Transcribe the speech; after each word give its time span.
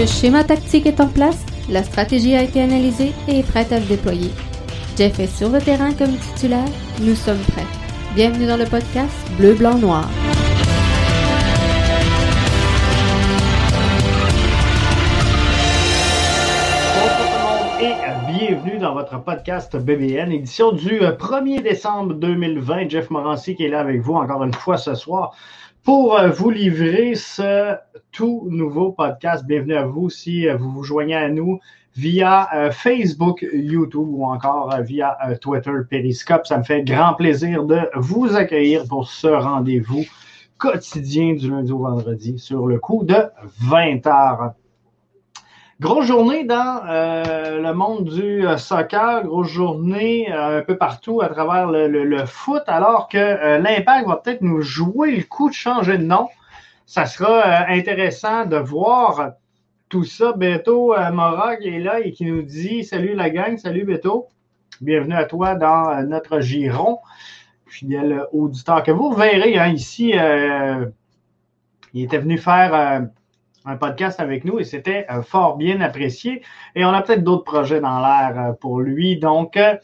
Le 0.00 0.06
schéma 0.06 0.44
tactique 0.44 0.86
est 0.86 0.98
en 0.98 1.08
place, 1.08 1.44
la 1.68 1.82
stratégie 1.82 2.34
a 2.34 2.42
été 2.42 2.62
analysée 2.62 3.12
et 3.28 3.40
est 3.40 3.46
prête 3.46 3.70
à 3.70 3.82
se 3.82 3.86
déployer. 3.86 4.30
Jeff 4.96 5.20
est 5.20 5.26
sur 5.26 5.50
le 5.50 5.60
terrain 5.60 5.92
comme 5.92 6.16
titulaire, 6.16 6.64
nous 7.02 7.14
sommes 7.14 7.42
prêts. 7.52 7.66
Bienvenue 8.14 8.46
dans 8.46 8.56
le 8.56 8.64
podcast 8.64 9.12
Bleu, 9.36 9.52
Blanc, 9.52 9.76
Noir. 9.76 10.08
Bonjour 16.94 17.16
tout 17.18 17.28
le 17.28 17.42
monde 17.44 17.82
et 17.82 18.38
bienvenue 18.38 18.78
dans 18.78 18.94
votre 18.94 19.22
podcast 19.22 19.76
BBN, 19.76 20.32
édition 20.32 20.72
du 20.72 21.00
1er 21.00 21.60
décembre 21.60 22.14
2020. 22.14 22.88
Jeff 22.88 23.10
Morancy 23.10 23.54
qui 23.54 23.66
est 23.66 23.68
là 23.68 23.80
avec 23.80 24.00
vous 24.00 24.14
encore 24.14 24.44
une 24.44 24.54
fois 24.54 24.78
ce 24.78 24.94
soir 24.94 25.34
pour 25.84 26.18
euh, 26.18 26.28
vous 26.28 26.50
livrer 26.50 27.14
ce 27.14 27.76
tout 28.12 28.46
nouveau 28.50 28.92
podcast. 28.92 29.44
Bienvenue 29.46 29.76
à 29.76 29.86
vous 29.86 30.10
si 30.10 30.46
euh, 30.46 30.56
vous 30.56 30.70
vous 30.70 30.82
joignez 30.82 31.14
à 31.14 31.28
nous 31.28 31.58
via 31.96 32.48
euh, 32.54 32.70
Facebook, 32.70 33.46
YouTube 33.52 34.08
ou 34.08 34.24
encore 34.24 34.76
via 34.82 35.16
Twitter, 35.40 35.72
Periscope. 35.88 36.46
Ça 36.46 36.58
me 36.58 36.64
fait 36.64 36.82
grand 36.82 37.14
plaisir 37.14 37.64
de 37.64 37.78
vous 37.94 38.36
accueillir 38.36 38.84
pour 38.86 39.08
ce 39.08 39.28
rendez-vous 39.28 40.04
quotidien 40.58 41.34
du 41.34 41.50
lundi 41.50 41.72
au 41.72 41.78
vendredi 41.78 42.38
sur 42.38 42.66
le 42.66 42.78
coup 42.78 43.04
de 43.04 43.16
20 43.60 44.06
heures. 44.06 44.52
Grosse 45.80 46.08
journée 46.08 46.44
dans 46.44 46.82
euh, 46.90 47.58
le 47.58 47.72
monde 47.72 48.04
du 48.04 48.46
euh, 48.46 48.58
soccer, 48.58 49.24
grosse 49.24 49.48
journée 49.48 50.30
euh, 50.30 50.58
un 50.58 50.62
peu 50.62 50.76
partout 50.76 51.22
à 51.22 51.28
travers 51.30 51.70
le, 51.70 52.26
foot, 52.26 52.62
alors 52.66 53.08
que 53.08 53.56
l'Impact 53.56 54.06
va 54.06 54.16
peut-être 54.16 54.42
nous 54.42 54.60
jouer 54.60 55.16
le 55.16 55.22
coup 55.22 55.48
de 55.48 55.54
changer 55.54 55.96
de 55.96 56.04
nom. 56.04 56.28
Ça 56.84 57.06
sera 57.06 57.66
intéressant 57.68 58.44
de 58.44 58.58
voir 58.58 59.32
tout 59.88 60.04
ça. 60.04 60.34
Beto 60.34 60.94
Mora 61.14 61.56
qui 61.56 61.68
est 61.68 61.80
là 61.80 62.00
et 62.00 62.12
qui 62.12 62.26
nous 62.26 62.42
dit 62.42 62.84
Salut 62.84 63.14
la 63.14 63.30
gang, 63.30 63.56
salut 63.56 63.84
Beto. 63.84 64.26
Bienvenue 64.82 65.14
à 65.14 65.24
toi 65.24 65.54
dans 65.54 66.06
notre 66.06 66.40
giron. 66.40 66.98
Fidèle 67.64 68.26
auditeur 68.32 68.82
que 68.82 68.90
vous 68.90 69.14
verrez 69.14 69.58
hein, 69.58 69.68
ici. 69.68 70.12
il 71.94 72.04
était 72.04 72.18
venu 72.18 72.36
faire 72.36 73.08
un 73.70 73.76
podcast 73.76 74.20
avec 74.20 74.44
nous 74.44 74.58
et 74.58 74.64
c'était 74.64 75.06
euh, 75.10 75.22
fort 75.22 75.56
bien 75.56 75.80
apprécié. 75.80 76.42
Et 76.74 76.84
on 76.84 76.90
a 76.90 77.02
peut-être 77.02 77.24
d'autres 77.24 77.44
projets 77.44 77.80
dans 77.80 78.00
l'air 78.00 78.34
euh, 78.36 78.52
pour 78.52 78.80
lui. 78.80 79.18
Donc, 79.18 79.56
euh, 79.56 79.76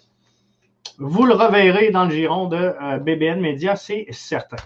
vous 0.98 1.24
le 1.24 1.34
reverrez 1.34 1.90
dans 1.90 2.04
le 2.04 2.10
giron 2.10 2.46
de 2.46 2.74
BBN 3.00 3.40
Media, 3.40 3.76
c'est 3.76 4.06
certain. 4.10 4.56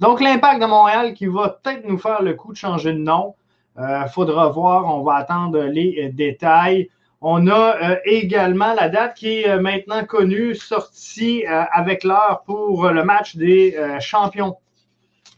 Donc, 0.00 0.20
l'impact 0.20 0.60
de 0.60 0.66
Montréal 0.66 1.12
qui 1.12 1.26
va 1.26 1.60
peut-être 1.62 1.86
nous 1.86 1.98
faire 1.98 2.22
le 2.22 2.34
coup 2.34 2.52
de 2.52 2.56
changer 2.56 2.92
de 2.92 2.98
nom. 2.98 3.34
Il 3.78 4.08
faudra 4.10 4.48
voir, 4.48 4.86
on 4.86 5.02
va 5.02 5.16
attendre 5.16 5.64
les 5.64 6.08
détails. 6.14 6.88
On 7.20 7.46
a 7.48 7.98
également 8.06 8.72
la 8.72 8.88
date 8.88 9.16
qui 9.16 9.42
est 9.42 9.58
maintenant 9.58 10.02
connue, 10.04 10.54
sortie 10.54 11.44
avec 11.46 12.04
l'heure 12.04 12.42
pour 12.46 12.88
le 12.88 13.04
match 13.04 13.36
des 13.36 13.76
champions 14.00 14.56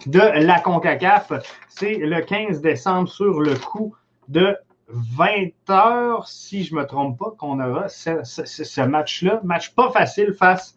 de 0.06 0.20
la 0.20 0.60
CONCACAF. 0.60 1.32
C'est 1.68 1.96
le 1.96 2.20
15 2.20 2.60
décembre 2.60 3.08
sur 3.08 3.40
le 3.40 3.54
coup 3.56 3.94
de 4.28 4.56
20 4.88 5.70
heures, 5.70 6.28
si 6.28 6.64
je 6.64 6.74
ne 6.74 6.80
me 6.80 6.86
trompe 6.86 7.18
pas, 7.18 7.32
qu'on 7.38 7.60
aura 7.60 7.88
ce, 7.88 8.80
match-là. 8.80 9.40
Match 9.44 9.74
pas 9.74 9.90
facile 9.90 10.32
face 10.32 10.76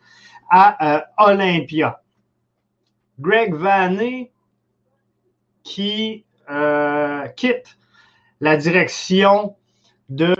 à 0.50 0.96
euh, 0.96 1.02
Olympia. 1.18 2.02
Greg 3.20 3.54
Vanney 3.54 4.32
qui 5.64 6.26
euh, 6.50 7.28
quitte 7.30 7.78
la 8.42 8.58
direction 8.58 9.56
de, 10.10 10.36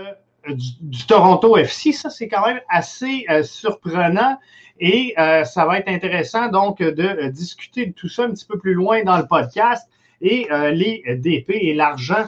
du, 0.48 0.72
du, 0.80 1.06
Toronto 1.06 1.56
FC. 1.56 1.92
Ça, 1.92 2.10
c'est 2.10 2.28
quand 2.28 2.44
même 2.46 2.60
assez 2.68 3.24
euh, 3.30 3.42
surprenant. 3.42 4.38
Et 4.84 5.14
euh, 5.16 5.44
ça 5.44 5.64
va 5.64 5.78
être 5.78 5.88
intéressant 5.88 6.48
donc 6.48 6.78
de 6.78 7.04
euh, 7.04 7.30
discuter 7.30 7.86
de 7.86 7.92
tout 7.92 8.08
ça 8.08 8.24
un 8.24 8.32
petit 8.32 8.44
peu 8.44 8.58
plus 8.58 8.74
loin 8.74 9.04
dans 9.04 9.16
le 9.16 9.28
podcast. 9.28 9.88
Et 10.20 10.50
euh, 10.50 10.72
les 10.72 11.04
DP 11.22 11.50
et 11.50 11.72
l'argent, 11.72 12.26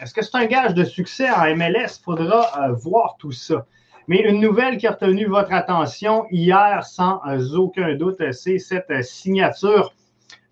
est-ce 0.00 0.14
que 0.14 0.22
c'est 0.22 0.36
un 0.36 0.46
gage 0.46 0.74
de 0.74 0.84
succès 0.84 1.28
en 1.28 1.56
MLS? 1.56 1.98
Il 1.98 2.04
faudra 2.04 2.70
voir 2.70 3.16
tout 3.18 3.32
ça. 3.32 3.66
Mais 4.06 4.20
une 4.20 4.40
nouvelle 4.40 4.78
qui 4.78 4.86
a 4.86 4.92
retenu 4.92 5.26
votre 5.26 5.52
attention 5.52 6.24
hier, 6.30 6.84
sans 6.84 7.20
aucun 7.56 7.96
doute, 7.96 8.30
c'est 8.30 8.58
cette 8.58 9.02
signature 9.02 9.92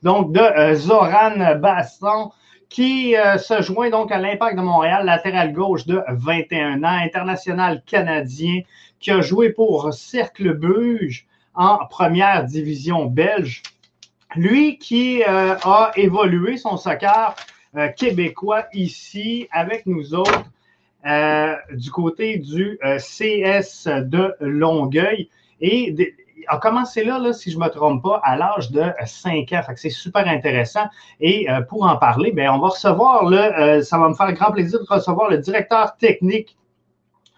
donc 0.02 0.32
de 0.32 0.74
Zoran 0.74 1.54
Basson 1.60 2.32
qui 2.68 3.14
se 3.38 3.62
joint 3.62 3.90
donc 3.90 4.10
à 4.10 4.18
l'Impact 4.18 4.56
de 4.56 4.62
Montréal, 4.62 5.06
latéral 5.06 5.52
gauche 5.52 5.86
de 5.86 6.02
21 6.08 6.82
ans, 6.82 6.98
international 7.02 7.82
canadien, 7.86 8.62
qui 8.98 9.10
a 9.12 9.20
joué 9.20 9.50
pour 9.50 9.94
Cercle 9.94 10.52
Bruges 10.52 11.26
en 11.56 11.86
première 11.86 12.44
division 12.44 13.06
belge. 13.06 13.62
Lui 14.36 14.78
qui 14.78 15.22
euh, 15.22 15.56
a 15.64 15.90
évolué 15.96 16.58
son 16.58 16.76
soccer 16.76 17.34
euh, 17.76 17.88
québécois 17.88 18.64
ici 18.74 19.48
avec 19.50 19.86
nous 19.86 20.14
autres 20.14 20.44
euh, 21.06 21.54
du 21.72 21.90
côté 21.90 22.38
du 22.38 22.78
CS 22.98 23.86
de 23.86 24.34
Longueuil 24.40 25.30
et 25.60 26.14
a 26.48 26.58
commencé 26.58 27.02
là, 27.02 27.18
là, 27.18 27.32
si 27.32 27.50
je 27.50 27.58
ne 27.58 27.64
me 27.64 27.68
trompe 27.68 28.02
pas, 28.02 28.20
à 28.22 28.36
l'âge 28.36 28.70
de 28.70 28.84
5 29.04 29.52
ans. 29.52 29.62
c'est 29.74 29.90
super 29.90 30.28
intéressant. 30.28 30.84
Et 31.18 31.48
pour 31.68 31.84
en 31.84 31.96
parler, 31.96 32.30
ben, 32.30 32.50
on 32.50 32.58
va 32.58 32.68
recevoir 32.68 33.28
ça 33.82 33.98
va 33.98 34.08
me 34.08 34.14
faire 34.14 34.32
grand 34.32 34.52
plaisir 34.52 34.78
de 34.78 34.86
recevoir 34.88 35.28
le 35.28 35.38
directeur 35.38 35.96
technique 35.96 36.56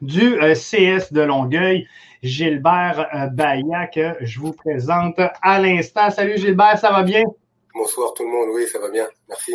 du 0.03 0.37
CS 0.55 1.13
de 1.13 1.23
Longueuil, 1.23 1.87
Gilbert 2.23 3.09
euh, 3.15 3.27
Baillat, 3.29 3.87
que 3.87 4.15
je 4.21 4.41
vous 4.41 4.53
présente 4.53 5.21
à 5.43 5.59
l'instant. 5.61 6.11
Salut 6.11 6.37
Gilbert, 6.37 6.79
ça 6.79 6.91
va 6.91 7.03
bien? 7.03 7.23
Bonsoir 7.75 8.13
tout 8.15 8.25
le 8.25 8.31
monde, 8.31 8.49
oui, 8.55 8.67
ça 8.67 8.79
va 8.81 8.91
bien, 8.91 9.07
merci. 9.29 9.55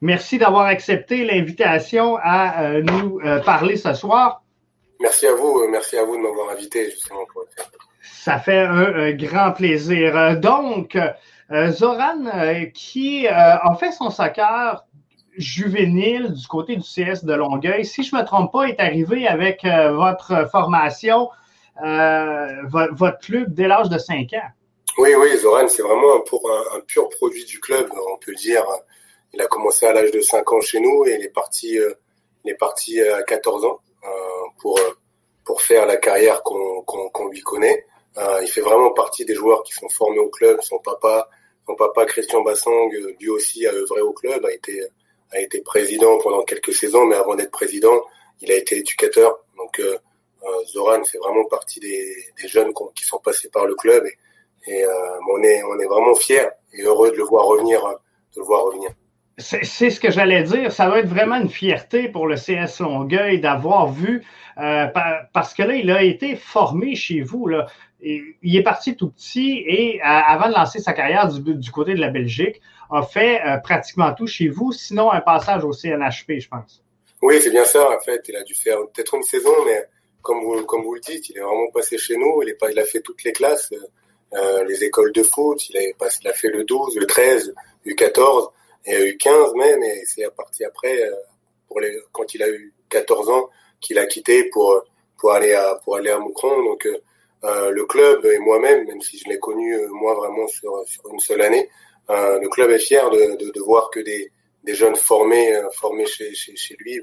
Merci 0.00 0.38
d'avoir 0.38 0.66
accepté 0.66 1.24
l'invitation 1.24 2.16
à 2.22 2.62
euh, 2.62 2.82
nous 2.82 3.18
euh, 3.24 3.40
parler 3.40 3.76
ce 3.76 3.94
soir. 3.94 4.42
Merci 5.00 5.26
à 5.26 5.34
vous, 5.34 5.66
merci 5.70 5.96
à 5.96 6.04
vous 6.04 6.16
de 6.16 6.22
m'avoir 6.22 6.50
invité 6.50 6.90
justement 6.90 7.24
pour 7.32 7.42
le 7.42 7.48
faire. 7.48 7.68
Ça 8.02 8.38
fait 8.38 8.58
un, 8.58 8.94
un 8.94 9.12
grand 9.12 9.52
plaisir. 9.52 10.38
Donc, 10.38 10.96
Zoran, 11.50 12.70
qui 12.72 13.26
a 13.26 13.74
fait 13.78 13.92
son 13.92 14.10
soccer 14.10 14.84
juvénile 15.36 16.32
du 16.32 16.46
côté 16.46 16.76
du 16.76 16.82
CS 16.82 17.24
de 17.24 17.34
Longueuil, 17.34 17.84
si 17.84 18.02
je 18.02 18.14
ne 18.14 18.20
me 18.20 18.26
trompe 18.26 18.52
pas, 18.52 18.64
est 18.64 18.80
arrivé 18.80 19.26
avec 19.26 19.64
votre 19.64 20.48
formation 20.50 21.28
euh, 21.82 22.62
votre 22.68 23.18
club 23.18 23.52
dès 23.52 23.66
l'âge 23.66 23.88
de 23.88 23.98
5 23.98 24.32
ans. 24.34 24.50
Oui, 24.98 25.10
oui, 25.16 25.36
Zoran, 25.38 25.66
c'est 25.66 25.82
vraiment 25.82 26.20
pour 26.20 26.48
un, 26.48 26.76
un, 26.76 26.80
pur 26.80 27.08
produit 27.08 27.44
du 27.44 27.58
club, 27.58 27.90
on 27.92 28.16
peut 28.18 28.30
le 28.30 28.36
dire. 28.36 28.64
Il 29.32 29.40
a 29.40 29.46
commencé 29.46 29.86
à 29.86 29.92
l'âge 29.92 30.12
de 30.12 30.20
5 30.20 30.52
ans 30.52 30.60
chez 30.60 30.78
nous 30.78 31.04
et 31.06 31.16
il 31.18 31.24
est 31.24 31.34
parti, 31.34 31.78
euh, 31.78 31.92
il 32.44 32.52
est 32.52 32.56
parti 32.56 33.00
à 33.00 33.22
14 33.24 33.64
ans 33.64 33.80
euh, 34.04 34.08
pour, 34.60 34.78
pour 35.44 35.62
faire 35.62 35.86
la 35.86 35.96
carrière 35.96 36.42
qu'on 36.42 37.28
lui 37.28 37.40
connaît. 37.40 37.84
il 38.42 38.48
fait 38.48 38.60
vraiment 38.60 38.92
partie 38.92 39.24
des 39.24 39.34
joueurs 39.34 39.64
qui 39.64 39.72
sont 39.72 39.88
formés 39.88 40.20
au 40.20 40.28
club. 40.28 40.60
Son 40.60 40.78
papa, 40.78 41.28
son 41.66 41.74
papa 41.74 42.04
Christian 42.06 42.42
Bassang, 42.42 42.88
lui 43.18 43.28
aussi 43.28 43.66
a 43.66 43.72
œuvré 43.72 44.00
au 44.00 44.12
club, 44.12 44.44
a 44.44 44.52
été 44.52 44.80
a 45.32 45.40
été 45.40 45.60
président 45.62 46.18
pendant 46.18 46.44
quelques 46.44 46.72
saisons, 46.72 47.06
mais 47.06 47.16
avant 47.16 47.34
d'être 47.34 47.50
président, 47.50 48.04
il 48.40 48.52
a 48.52 48.54
été 48.54 48.78
éducateur. 48.78 49.36
Donc 49.56 49.80
Zoran 50.66 51.04
fait 51.04 51.18
vraiment 51.18 51.44
partie 51.46 51.80
des, 51.80 52.14
des 52.40 52.48
jeunes 52.48 52.72
qui 52.94 53.04
sont 53.04 53.18
passés 53.18 53.48
par 53.50 53.66
le 53.66 53.74
club 53.74 54.04
et, 54.06 54.72
et 54.72 54.86
on 55.30 55.42
est 55.42 55.62
on 55.62 55.78
est 55.78 55.86
vraiment 55.86 56.14
fiers 56.14 56.48
et 56.72 56.82
heureux 56.82 57.10
de 57.10 57.16
le 57.16 57.24
voir 57.24 57.46
revenir 57.46 57.80
de 58.34 58.40
le 58.40 58.44
voir 58.44 58.64
revenir. 58.64 58.90
C'est 59.36 59.90
ce 59.90 59.98
que 59.98 60.12
j'allais 60.12 60.44
dire. 60.44 60.70
Ça 60.70 60.86
doit 60.86 61.00
être 61.00 61.08
vraiment 61.08 61.36
une 61.36 61.48
fierté 61.48 62.08
pour 62.08 62.28
le 62.28 62.36
CS 62.36 62.78
Longueuil 62.78 63.40
d'avoir 63.40 63.90
vu, 63.90 64.24
euh, 64.58 64.86
parce 65.32 65.54
que 65.54 65.64
là, 65.64 65.74
il 65.74 65.90
a 65.90 66.02
été 66.02 66.36
formé 66.36 66.94
chez 66.94 67.20
vous. 67.20 67.48
Là. 67.48 67.66
il 68.00 68.56
est 68.56 68.62
parti 68.62 68.96
tout 68.96 69.10
petit 69.10 69.64
et 69.66 70.00
euh, 70.00 70.04
avant 70.04 70.48
de 70.48 70.54
lancer 70.54 70.78
sa 70.78 70.92
carrière 70.92 71.28
du, 71.28 71.70
côté 71.72 71.94
de 71.94 72.00
la 72.00 72.10
Belgique, 72.10 72.60
a 72.90 73.02
fait 73.02 73.42
euh, 73.44 73.56
pratiquement 73.56 74.14
tout 74.14 74.28
chez 74.28 74.46
vous, 74.46 74.70
sinon 74.70 75.10
un 75.10 75.20
passage 75.20 75.64
au 75.64 75.72
CNHP, 75.72 76.38
je 76.38 76.48
pense. 76.48 76.84
Oui, 77.20 77.40
c'est 77.42 77.50
bien 77.50 77.64
ça. 77.64 77.90
En 77.90 78.00
fait, 78.00 78.22
il 78.28 78.36
a 78.36 78.44
dû 78.44 78.54
faire 78.54 78.78
peut-être 78.92 79.14
une 79.14 79.22
saison, 79.24 79.50
mais 79.66 79.84
comme 80.24 80.42
vous, 80.42 80.64
comme 80.64 80.82
vous 80.82 80.94
le 80.94 81.00
dites, 81.00 81.28
il 81.28 81.38
est 81.38 81.42
vraiment 81.42 81.70
passé 81.70 81.98
chez 81.98 82.16
nous. 82.16 82.42
Il, 82.42 82.48
est 82.48 82.54
pas, 82.54 82.72
il 82.72 82.78
a 82.80 82.84
fait 82.84 83.00
toutes 83.00 83.22
les 83.22 83.32
classes, 83.32 83.72
les 84.66 84.82
écoles 84.82 85.12
de 85.12 85.22
foot. 85.22 85.68
Il 85.68 85.76
a, 85.76 85.82
il 85.82 86.28
a 86.28 86.32
fait 86.32 86.48
le 86.48 86.64
12, 86.64 86.96
le 86.96 87.06
13, 87.06 87.54
le 87.84 87.94
14. 87.94 88.50
Il 88.86 88.92
y 88.92 88.96
a 88.96 89.06
eu 89.06 89.16
15 89.16 89.54
même, 89.54 89.82
et 89.82 90.02
c'est 90.06 90.24
à 90.24 90.30
partir 90.30 90.68
après, 90.68 91.02
euh, 91.02 91.14
pour 91.68 91.80
les, 91.80 91.96
quand 92.12 92.34
il 92.34 92.42
a 92.42 92.48
eu 92.48 92.72
14 92.90 93.30
ans, 93.30 93.48
qu'il 93.80 93.98
a 93.98 94.06
quitté 94.06 94.44
pour 94.50 94.84
pour 95.18 95.32
aller 95.32 95.52
à 95.52 95.76
pour 95.84 95.96
aller 95.96 96.10
à 96.10 96.18
Moucron. 96.18 96.62
Donc 96.64 96.86
euh, 96.86 96.98
euh, 97.44 97.70
le 97.70 97.84
club 97.86 98.24
et 98.26 98.38
moi-même, 98.38 98.86
même 98.86 99.00
si 99.00 99.18
je 99.18 99.28
l'ai 99.28 99.38
connu 99.38 99.76
moi 99.88 100.14
vraiment 100.14 100.48
sur 100.48 100.82
sur 100.86 101.06
une 101.12 101.20
seule 101.20 101.42
année, 101.42 101.68
le 102.08 102.46
club 102.48 102.70
est 102.70 102.78
fier 102.78 103.08
de, 103.10 103.36
de, 103.36 103.50
de 103.50 103.60
voir 103.60 103.90
que 103.90 104.00
des 104.00 104.30
des 104.64 104.74
jeunes 104.74 104.96
formés 104.96 105.60
formés 105.72 106.06
chez, 106.06 106.34
chez, 106.34 106.56
chez 106.56 106.74
lui 106.78 107.00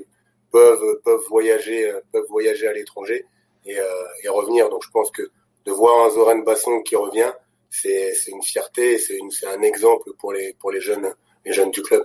peuvent 0.52 1.02
peuvent 1.04 1.26
voyager 1.30 1.92
peuvent 2.12 2.28
voyager 2.30 2.68
à 2.68 2.74
l'étranger 2.74 3.26
et, 3.66 3.78
et 4.24 4.30
revenir. 4.30 4.70
Donc 4.70 4.84
je 4.84 4.92
pense 4.92 5.12
que 5.12 5.24
de 5.66 5.72
voir 5.72 6.06
un 6.06 6.10
Zoran 6.10 6.40
Basson 6.40 6.82
qui 6.82 6.96
revient, 6.96 7.32
c'est 7.70 8.14
c'est 8.14 8.32
une 8.32 8.44
fierté, 8.44 8.98
c'est 8.98 9.18
c'est 9.30 9.48
un 9.48 9.62
exemple 9.62 10.12
pour 10.20 10.34
les 10.34 10.56
pour 10.60 10.72
les 10.72 10.82
jeunes 10.82 11.14
les 11.46 11.54
jeunes 11.54 11.72
du 11.72 11.82
club. 11.82 12.04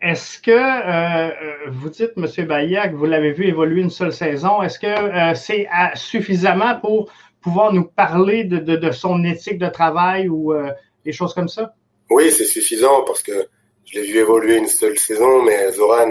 Est-ce 0.00 0.38
que 0.38 0.50
euh, 0.50 1.30
euh 1.30 1.70
vous 1.70 1.88
dites, 1.88 2.12
M. 2.16 2.26
Que 2.26 2.94
vous 2.94 3.06
l'avez 3.06 3.32
vu 3.32 3.46
évoluer 3.46 3.80
une 3.80 3.90
seule 3.90 4.12
saison, 4.12 4.62
est-ce 4.62 4.78
que 4.78 4.86
euh, 4.86 5.34
c'est 5.34 5.66
suffisamment 5.94 6.78
pour 6.80 7.10
pouvoir 7.40 7.72
nous 7.72 7.84
parler 7.84 8.44
de, 8.44 8.58
de, 8.58 8.76
de, 8.76 8.90
son 8.90 9.24
éthique 9.24 9.58
de 9.58 9.68
travail 9.68 10.28
ou 10.28 10.52
euh, 10.52 10.70
des 11.04 11.12
choses 11.12 11.34
comme 11.34 11.48
ça? 11.48 11.74
Oui, 12.10 12.30
c'est 12.30 12.44
suffisant 12.44 13.02
parce 13.04 13.22
que 13.22 13.48
je 13.86 13.98
l'ai 13.98 14.06
vu 14.06 14.18
évoluer 14.18 14.56
une 14.56 14.66
seule 14.66 14.98
saison, 14.98 15.42
mais 15.42 15.70
Zoran 15.72 16.10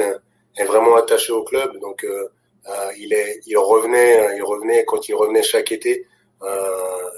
est 0.57 0.65
vraiment 0.65 0.95
attaché 0.95 1.31
au 1.31 1.44
club, 1.44 1.79
donc 1.79 2.05
il, 2.97 3.13
est, 3.13 3.41
il 3.45 3.57
revenait, 3.57 4.38
il 4.38 4.44
revenait 4.44 4.85
quand 4.85 5.07
il 5.09 5.15
revenait 5.15 5.44
chaque 5.44 5.71
été, 5.71 6.05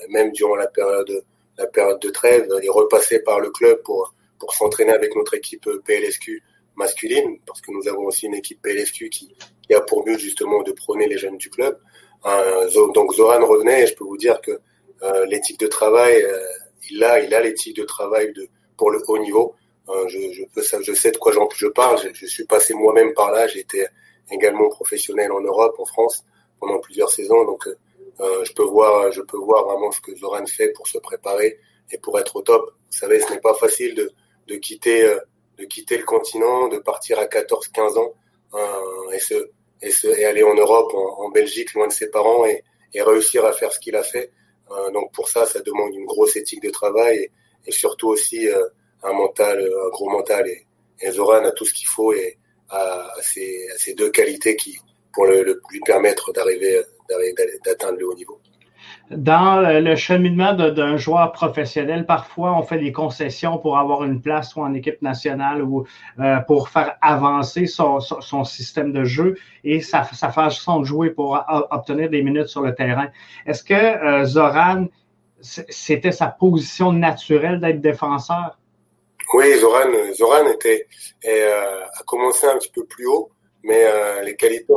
même 0.10 0.32
durant 0.32 0.56
la 0.56 0.68
période, 0.68 1.24
la 1.58 1.68
période 1.68 2.00
de 2.00 2.10
trêve, 2.10 2.48
il 2.64 2.72
repassait 2.72 3.20
par 3.20 3.40
le 3.40 3.50
club 3.52 3.82
pour 3.84 4.14
pour 4.40 4.54
s'entraîner 4.54 4.92
avec 4.92 5.16
notre 5.16 5.34
équipe 5.34 5.68
PLSQ 5.86 6.44
masculine, 6.76 7.40
parce 7.46 7.62
que 7.62 7.72
nous 7.72 7.88
avons 7.88 8.06
aussi 8.06 8.26
une 8.26 8.36
équipe 8.36 8.62
PLSQ 8.62 9.10
qui, 9.10 9.36
qui 9.66 9.74
a 9.74 9.82
pour 9.82 10.04
but 10.04 10.20
justement 10.20 10.62
de 10.64 10.72
prôner 10.72 11.08
les 11.08 11.18
jeunes 11.18 11.38
du 11.38 11.50
club. 11.50 11.80
Euh, 12.26 12.70
donc 12.94 13.14
Zoran 13.14 13.46
revenait 13.46 13.84
et 13.84 13.88
je 13.88 13.96
peux 13.96 14.04
vous 14.04 14.18
dire 14.18 14.42
que 14.42 14.60
euh, 15.04 15.26
l'éthique 15.26 15.60
de 15.60 15.68
travail, 15.68 16.22
euh, 16.22 16.40
il 16.90 17.04
a, 17.04 17.20
il 17.22 17.34
a 17.34 17.42
l'éthique 17.42 17.78
de 17.78 17.84
travail 17.84 18.34
de, 18.34 18.48
pour 18.78 18.92
le 18.92 19.02
haut 19.08 19.18
niveau. 19.18 19.56
Euh, 19.90 20.08
je, 20.08 20.32
je, 20.32 20.44
peux, 20.54 20.64
je 20.64 20.94
sais 20.94 21.12
de 21.12 21.18
quoi 21.18 21.32
je 21.32 21.68
parle. 21.68 22.00
Je, 22.02 22.10
je 22.14 22.26
suis 22.26 22.46
passé 22.46 22.74
moi-même 22.74 23.14
par 23.14 23.32
là. 23.32 23.48
J'ai 23.48 23.60
été 23.60 23.86
également 24.32 24.70
professionnel 24.70 25.32
en 25.32 25.42
Europe, 25.42 25.76
en 25.80 25.86
France, 25.86 26.24
pendant 26.60 26.80
plusieurs 26.80 27.12
saisons. 27.12 27.46
Donc 27.46 27.68
euh, 27.68 28.44
je 28.44 28.54
peux 28.54 28.64
voir, 28.64 29.12
je 29.12 29.22
peux 29.22 29.38
voir 29.38 29.66
vraiment 29.66 29.92
ce 29.92 30.02
que 30.02 30.16
Zoran 30.16 30.46
fait 30.46 30.70
pour 30.70 30.88
se 30.88 30.98
préparer 30.98 31.60
et 31.92 31.98
pour 31.98 32.20
être 32.20 32.36
au 32.36 32.42
top. 32.42 32.72
Vous 32.92 32.98
savez, 32.98 33.20
ce 33.20 33.32
n'est 33.32 33.42
pas 33.42 33.54
facile 33.54 33.96
de 33.96 34.12
de 34.48 34.56
quitter 34.56 35.04
euh, 35.06 35.20
de 35.58 35.66
quitter 35.66 35.98
le 35.98 36.04
continent, 36.04 36.68
de 36.68 36.78
partir 36.78 37.18
à 37.20 37.26
14-15 37.26 37.98
ans 37.98 38.14
euh, 38.56 39.12
et, 39.14 39.20
se, 39.20 39.52
et, 39.82 39.90
se, 39.90 40.08
et 40.08 40.26
aller 40.26 40.44
en 40.44 40.54
Europe, 40.54 40.94
en, 40.94 41.30
Belgique, 41.30 41.74
loin 41.74 41.88
de 41.88 41.94
ses 41.94 42.10
parents 42.10 42.46
et, 42.46 42.62
et 42.94 43.02
réussir 43.02 43.46
à 43.46 43.54
faire 43.54 43.72
ce 43.72 43.80
qu'il 43.80 43.96
a 43.96 44.04
fait. 44.04 44.32
Euh, 44.72 44.92
donc 44.92 45.14
pour 45.14 45.30
ça, 45.30 45.46
ça 45.46 45.62
demande 45.62 45.94
une 45.96 46.06
grosse 46.06 46.36
éthique 46.36 46.62
de 46.62 46.72
travail 46.72 47.20
et, 47.20 47.32
et 47.68 47.72
surtout 47.72 48.10
aussi 48.10 48.50
un 49.06 49.14
mental, 49.14 49.60
un 49.60 49.90
gros 49.90 50.10
mental. 50.10 50.48
Et, 50.48 51.12
Zoran 51.12 51.44
a 51.44 51.52
tout 51.52 51.66
ce 51.66 51.74
qu'il 51.74 51.88
faut 51.88 52.14
et 52.14 52.38
a, 52.70 53.08
ces, 53.22 53.94
deux 53.98 54.10
qualités 54.10 54.56
qui 54.56 54.80
pour 55.14 55.26
lui 55.26 55.80
permettre 55.86 56.32
d'arriver 56.34 56.82
d'atteindre 57.66 57.98
le 58.00 58.08
haut 58.08 58.16
niveau 58.16 58.40
dans 59.12 59.62
le 59.62 59.96
cheminement 59.96 60.54
d'un 60.54 60.98
joueur 60.98 61.32
professionnel, 61.32 62.06
parfois 62.06 62.58
on 62.58 62.64
fait 62.64 62.80
des 62.80 62.92
concessions 62.92 63.58
pour 63.60 63.78
avoir 63.78 64.04
une 64.04 64.22
place 64.22 64.50
soit 64.50 64.64
en 64.64 64.74
équipe 64.74 65.02
nationale 65.02 65.62
ou 65.62 65.86
euh, 66.20 66.40
pour 66.40 66.70
faire 66.70 66.98
avancer 67.02 67.68
son, 67.68 68.00
son, 68.00 68.44
système 68.44 68.92
de 68.92 69.04
jeu 69.04 69.38
et 69.64 69.82
sa, 69.82 70.04
sa 70.04 70.32
façon 70.32 70.80
de 70.80 70.86
jouer 70.86 71.12
pour 71.12 71.40
obtenir 71.70 72.10
des 72.10 72.24
minutes 72.24 72.48
sur 72.48 72.62
le 72.62 72.74
terrain. 72.74 73.10
Est-ce 73.46 73.64
que 73.64 73.74
euh, 73.74 74.26
Zoran, 74.26 74.88
c'était 75.40 76.12
sa 76.12 76.28
position 76.28 76.92
naturelle 76.92 77.60
d'être 77.60 77.82
défenseur? 77.82 78.58
Oui, 79.36 79.48
Zoran, 79.62 79.92
Zoran 80.14 80.48
était, 80.48 80.88
euh, 81.26 81.82
a 82.00 82.04
commencé 82.06 82.48
un 82.48 82.58
petit 82.58 82.72
peu 82.78 82.86
plus 82.86 83.06
haut, 83.08 83.30
mais 83.64 83.84
les 84.24 84.36
qualités, 84.36 84.74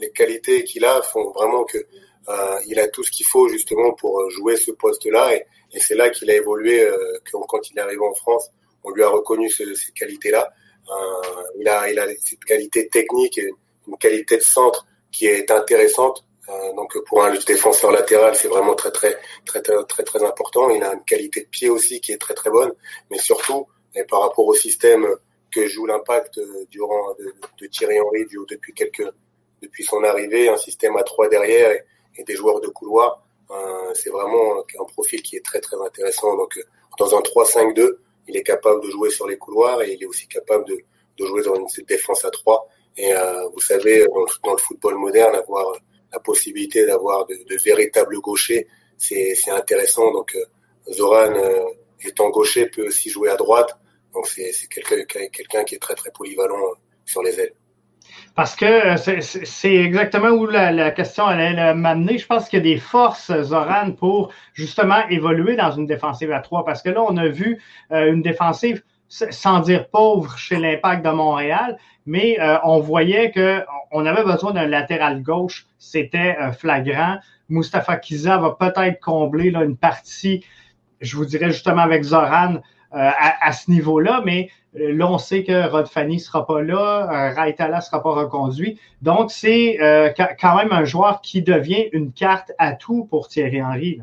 les 0.00 0.10
qualités 0.10 0.64
qu'il 0.64 0.84
a 0.84 1.00
font 1.02 1.30
vraiment 1.30 1.64
que 1.64 1.78
euh, 2.28 2.58
il 2.66 2.78
a 2.78 2.88
tout 2.88 3.02
ce 3.02 3.10
qu'il 3.10 3.26
faut 3.26 3.48
justement 3.48 3.92
pour 3.94 4.30
jouer 4.30 4.56
ce 4.56 4.70
poste-là 4.70 5.34
et, 5.34 5.44
et 5.72 5.80
c'est 5.80 5.94
là 5.94 6.10
qu'il 6.10 6.30
a 6.30 6.34
évolué 6.34 6.82
euh, 6.82 7.18
quand 7.48 7.70
il 7.70 7.78
est 7.78 7.80
arrivé 7.80 8.02
en 8.04 8.14
France. 8.14 8.50
On 8.84 8.90
lui 8.90 9.02
a 9.02 9.08
reconnu 9.08 9.48
ce, 9.48 9.74
ces 9.74 9.92
qualités-là. 9.92 10.52
Euh, 10.90 11.42
il 11.58 11.68
a, 11.68 11.90
il 11.90 11.98
a 11.98 12.06
cette 12.20 12.44
qualité 12.44 12.88
technique 12.88 13.38
et 13.38 13.50
une 13.88 13.96
qualité 13.96 14.36
de 14.36 14.42
centre 14.42 14.86
qui 15.10 15.26
est 15.26 15.50
intéressante. 15.50 16.24
Euh, 16.48 16.72
donc 16.74 16.96
pour 17.06 17.24
un 17.24 17.32
défenseur 17.46 17.92
latéral, 17.92 18.34
c'est 18.34 18.48
vraiment 18.48 18.74
très 18.74 18.90
très 18.90 19.16
très 19.44 19.62
très 19.62 19.84
très 19.84 20.02
très 20.02 20.22
important. 20.22 20.70
Il 20.70 20.82
a 20.82 20.92
une 20.92 21.04
qualité 21.04 21.42
de 21.42 21.48
pied 21.48 21.70
aussi 21.70 22.00
qui 22.00 22.12
est 22.12 22.18
très 22.18 22.34
très 22.34 22.50
bonne, 22.50 22.72
mais 23.10 23.18
surtout 23.18 23.66
et 23.94 24.04
par 24.04 24.20
rapport 24.20 24.46
au 24.46 24.54
système 24.54 25.06
que 25.52 25.66
joue 25.66 25.86
l'impact 25.86 26.38
euh, 26.38 26.66
durant 26.70 27.14
de, 27.14 27.66
Thierry 27.66 28.00
Henry 28.00 28.24
depuis 28.48 28.72
quelques 28.72 29.06
depuis 29.60 29.84
son 29.84 30.02
arrivée, 30.02 30.48
un 30.48 30.56
système 30.56 30.96
à 30.96 31.04
trois 31.04 31.28
derrière 31.28 31.70
et, 32.16 32.24
des 32.24 32.34
joueurs 32.34 32.60
de 32.60 32.66
couloir. 32.66 33.24
Euh, 33.50 33.94
c'est 33.94 34.10
vraiment 34.10 34.58
un 34.80 34.84
profil 34.84 35.22
qui 35.22 35.36
est 35.36 35.44
très 35.44 35.60
très 35.60 35.76
intéressant. 35.76 36.36
Donc 36.36 36.56
euh, 36.56 36.62
dans 36.98 37.16
un 37.16 37.20
3-5-2, 37.20 37.96
il 38.28 38.36
est 38.36 38.42
capable 38.42 38.82
de 38.82 38.90
jouer 38.90 39.10
sur 39.10 39.28
les 39.28 39.36
couloirs 39.36 39.82
et 39.82 39.92
il 39.92 40.02
est 40.02 40.06
aussi 40.06 40.26
capable 40.26 40.64
de, 40.64 40.78
de 41.18 41.26
jouer 41.26 41.42
dans 41.42 41.54
une 41.54 41.84
défense 41.84 42.24
à 42.24 42.30
3. 42.30 42.68
Et 42.96 43.12
vous 43.54 43.60
savez, 43.60 44.06
dans, 44.44 44.52
le 44.52 44.58
football 44.58 44.96
moderne, 44.96 45.34
avoir 45.34 45.72
la 46.12 46.18
possibilité 46.18 46.84
d'avoir 46.84 47.24
de, 47.24 47.34
de, 47.34 47.56
véritables 47.64 48.20
gauchers, 48.20 48.68
c'est 48.98 49.34
intéressant. 49.48 50.12
Donc 50.12 50.36
Zoran, 50.90 51.32
étant 52.04 52.28
gaucher, 52.28 52.66
peut 52.66 52.86
aussi 52.86 53.08
jouer 53.08 53.30
à 53.30 53.36
droite. 53.36 53.78
Donc 54.14 54.26
c'est 54.26 54.52
quelqu'un 54.68 55.64
qui 55.64 55.74
est 55.74 55.78
très 55.78 55.94
très 55.94 56.10
polyvalent 56.10 56.56
sur 57.04 57.22
les 57.22 57.40
ailes. 57.40 57.54
Parce 58.34 58.56
que 58.56 58.64
euh, 58.64 59.20
c'est 59.20 59.74
exactement 59.74 60.28
où 60.28 60.46
la, 60.46 60.90
question 60.90 61.26
allait 61.26 61.74
m'amener. 61.74 62.18
Je 62.18 62.26
pense 62.26 62.48
qu'il 62.48 62.58
y 62.58 62.62
a 62.62 62.74
des 62.74 62.80
forces, 62.80 63.32
Zoran, 63.42 63.92
pour 63.92 64.32
justement 64.54 65.06
évoluer 65.08 65.56
dans 65.56 65.70
une 65.72 65.86
défensive 65.86 66.32
à 66.32 66.40
trois. 66.40 66.64
Parce 66.64 66.82
que 66.82 66.90
là, 66.90 67.02
on 67.02 67.16
a 67.16 67.28
vu 67.28 67.60
euh, 67.92 68.12
une 68.12 68.22
défensive, 68.22 68.82
sans 69.08 69.60
dire 69.60 69.88
pauvre, 69.88 70.38
chez 70.38 70.56
l'Impact 70.56 71.04
de 71.04 71.10
Montréal, 71.10 71.76
mais 72.06 72.40
euh, 72.40 72.56
on 72.64 72.80
voyait 72.80 73.30
que 73.30 73.62
on 73.90 74.06
avait 74.06 74.24
besoin 74.24 74.52
d'un 74.52 74.66
latéral 74.66 75.22
gauche. 75.22 75.66
C'était 75.78 76.36
flagrant. 76.58 77.18
Mustafa 77.50 77.96
Kiza 77.96 78.38
va 78.38 78.56
peut-être 78.58 78.98
combler 79.00 79.50
là, 79.50 79.62
une 79.62 79.76
partie, 79.76 80.42
je 81.02 81.16
vous 81.16 81.26
dirais 81.26 81.50
justement 81.50 81.82
avec 81.82 82.02
Zoran, 82.02 82.62
à, 82.92 83.46
à, 83.46 83.52
ce 83.52 83.70
niveau-là, 83.70 84.22
mais 84.24 84.50
euh, 84.76 84.92
là, 84.92 85.10
on 85.10 85.18
sait 85.18 85.44
que 85.44 85.68
Rod 85.70 85.86
Fanny 85.86 86.18
sera 86.18 86.46
pas 86.46 86.62
là, 86.62 87.08
euh, 87.10 87.34
Raitala 87.34 87.80
sera 87.80 88.02
pas 88.02 88.12
reconduit. 88.12 88.80
Donc, 89.02 89.30
c'est 89.30 89.80
euh, 89.80 90.10
quand 90.40 90.56
même 90.56 90.72
un 90.72 90.84
joueur 90.84 91.20
qui 91.20 91.42
devient 91.42 91.88
une 91.92 92.12
carte 92.12 92.52
à 92.58 92.74
tout 92.74 93.06
pour 93.10 93.28
Thierry 93.28 93.62
Henry. 93.62 94.00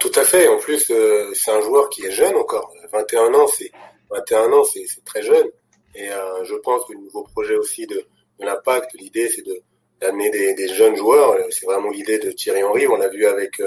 Tout 0.00 0.12
à 0.14 0.22
fait. 0.22 0.48
En 0.48 0.58
plus, 0.58 0.92
c'est 1.34 1.50
un 1.50 1.60
joueur 1.60 1.88
qui 1.88 2.04
est 2.04 2.10
jeune 2.10 2.34
encore. 2.36 2.72
21 2.92 3.34
ans, 3.34 3.46
c'est 3.48 3.70
21 4.10 4.52
ans, 4.52 4.64
c'est 4.64 5.04
très 5.04 5.22
jeune. 5.22 5.46
Et 5.94 6.08
je 6.44 6.54
pense 6.62 6.84
que 6.84 6.92
le 6.92 7.00
nouveau 7.00 7.24
projet 7.24 7.56
aussi 7.56 7.84
de, 7.86 7.96
de 8.38 8.44
l'impact, 8.44 8.92
l'idée, 8.94 9.28
c'est 9.28 9.44
de, 9.44 9.60
d'amener 10.00 10.30
des, 10.30 10.54
des, 10.54 10.68
jeunes 10.68 10.94
joueurs. 10.94 11.36
C'est 11.50 11.66
vraiment 11.66 11.90
l'idée 11.90 12.20
de 12.20 12.30
Thierry 12.30 12.62
Henry. 12.62 12.86
On 12.86 12.96
l'a 12.96 13.08
vu 13.08 13.26
avec 13.26 13.60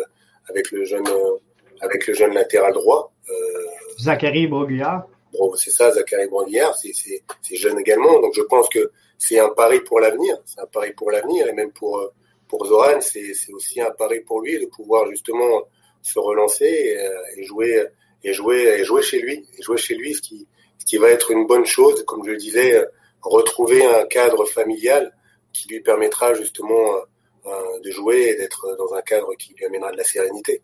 avec 0.49 0.71
le 0.71 0.85
jeune 0.85 1.03
avec 1.81 2.07
le 2.07 2.13
jeune 2.13 2.33
latéral 2.33 2.71
droit. 2.71 3.11
Zachary 3.99 4.47
Broguillard. 4.47 5.07
C'est 5.55 5.71
ça, 5.71 5.91
Zachary 5.91 6.27
Broguillard, 6.27 6.75
c'est 6.75 7.55
jeune 7.55 7.79
également. 7.79 8.19
Donc 8.19 8.33
je 8.35 8.41
pense 8.41 8.67
que 8.69 8.91
c'est 9.17 9.39
un 9.39 9.49
pari 9.49 9.79
pour 9.81 9.99
l'avenir. 9.99 10.37
C'est 10.45 10.59
un 10.59 10.65
pari 10.65 10.91
pour 10.93 11.11
l'avenir 11.11 11.47
et 11.47 11.53
même 11.53 11.71
pour 11.71 12.11
pour 12.47 12.65
Zoran, 12.65 12.99
c'est 12.99 13.31
aussi 13.53 13.79
un 13.79 13.91
pari 13.91 14.19
pour 14.19 14.41
lui 14.41 14.59
de 14.59 14.65
pouvoir 14.65 15.09
justement 15.09 15.63
se 16.01 16.19
relancer 16.19 16.65
et, 16.65 17.39
et 17.39 17.43
jouer 17.43 17.85
et 18.23 18.33
jouer 18.33 18.79
et 18.79 18.83
jouer 18.83 19.01
chez 19.01 19.21
lui, 19.21 19.47
jouer 19.61 19.77
chez 19.77 19.95
lui, 19.95 20.13
ce 20.13 20.21
qui 20.21 20.47
ce 20.77 20.85
qui 20.85 20.97
va 20.97 21.09
être 21.09 21.31
une 21.31 21.47
bonne 21.47 21.65
chose, 21.65 22.03
comme 22.05 22.25
je 22.25 22.31
le 22.31 22.37
disais, 22.37 22.83
retrouver 23.21 23.85
un 23.85 24.05
cadre 24.05 24.45
familial 24.45 25.15
qui 25.53 25.67
lui 25.69 25.81
permettra 25.81 26.33
justement 26.33 26.95
euh, 27.45 27.79
de 27.83 27.91
jouer 27.91 28.29
et 28.29 28.35
d'être 28.35 28.75
dans 28.77 28.93
un 28.93 29.01
cadre 29.01 29.33
qui 29.35 29.53
lui 29.53 29.65
amènera 29.65 29.91
de 29.91 29.97
la 29.97 30.03
sérénité. 30.03 30.61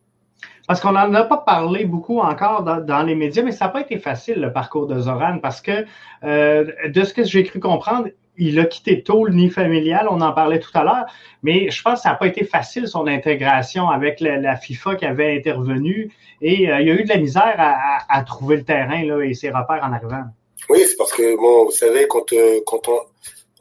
Parce 0.68 0.82
qu'on 0.82 0.92
n'en 0.92 1.14
a 1.14 1.24
pas 1.24 1.38
parlé 1.38 1.86
beaucoup 1.86 2.20
encore 2.20 2.64
dans, 2.64 3.04
les 3.04 3.16
médias, 3.16 3.42
mais 3.42 3.54
ça 3.54 3.66
n'a 3.66 3.72
pas 3.72 3.82
été 3.82 3.98
facile 3.98 4.42
le 4.42 4.52
parcours 4.52 4.86
de 4.86 5.00
Zoran 5.00 5.40
parce 5.42 5.62
que 5.62 5.86
euh, 6.24 6.66
de 6.88 7.04
ce 7.04 7.14
que 7.14 7.24
j'ai 7.24 7.44
cru 7.44 7.60
comprendre, 7.60 8.10
il 8.38 8.60
a 8.60 8.66
quitté 8.66 9.02
tôt 9.02 9.26
le 9.26 9.34
nid 9.34 9.50
familial, 9.50 10.08
on 10.10 10.22
en 10.22 10.32
parlait 10.32 10.60
tout 10.60 10.72
à 10.76 10.84
l'heure, 10.84 11.06
mais 11.42 11.70
je 11.70 11.82
pense 11.82 11.96
que 11.96 12.02
ça 12.02 12.10
n'a 12.10 12.16
pas 12.16 12.28
été 12.28 12.44
facile 12.44 12.88
son 12.88 13.08
intégration 13.08 13.90
avec 13.90 14.20
la, 14.20 14.56
FIFA 14.56 14.96
qui 14.96 15.06
avait 15.06 15.36
intervenu 15.36 16.12
et 16.42 16.70
euh, 16.70 16.82
il 16.82 16.88
y 16.88 16.92
a 16.92 16.94
eu 16.94 17.04
de 17.04 17.10
la 17.10 17.18
misère 17.18 17.56
à, 17.58 18.24
trouver 18.24 18.58
le 18.58 18.64
terrain 18.64 19.04
là, 19.04 19.22
et 19.22 19.34
ses 19.34 19.50
repères 19.50 19.84
en 19.84 19.92
arrivant. 19.92 20.26
Oui, 20.70 20.80
c'est 20.86 20.98
parce 20.98 21.14
que 21.14 21.36
bon, 21.36 21.66
vous 21.66 21.72
savez, 21.72 22.08
quand, 22.08 22.32
euh, 22.34 22.60
quand 22.66 22.88
on, 22.90 23.00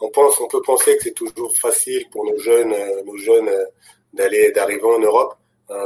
on 0.00 0.10
pense, 0.10 0.40
on 0.40 0.48
peut 0.48 0.62
penser 0.62 0.96
que 0.96 1.04
c'est 1.04 1.14
toujours 1.14 1.56
facile 1.56 2.04
pour 2.10 2.24
nos 2.24 2.38
jeunes, 2.38 2.72
euh, 2.72 3.02
nos 3.04 3.16
jeunes 3.16 3.50
d'aller 4.12 4.50
d'arriver 4.52 4.84
en 4.84 4.98
Europe. 4.98 5.34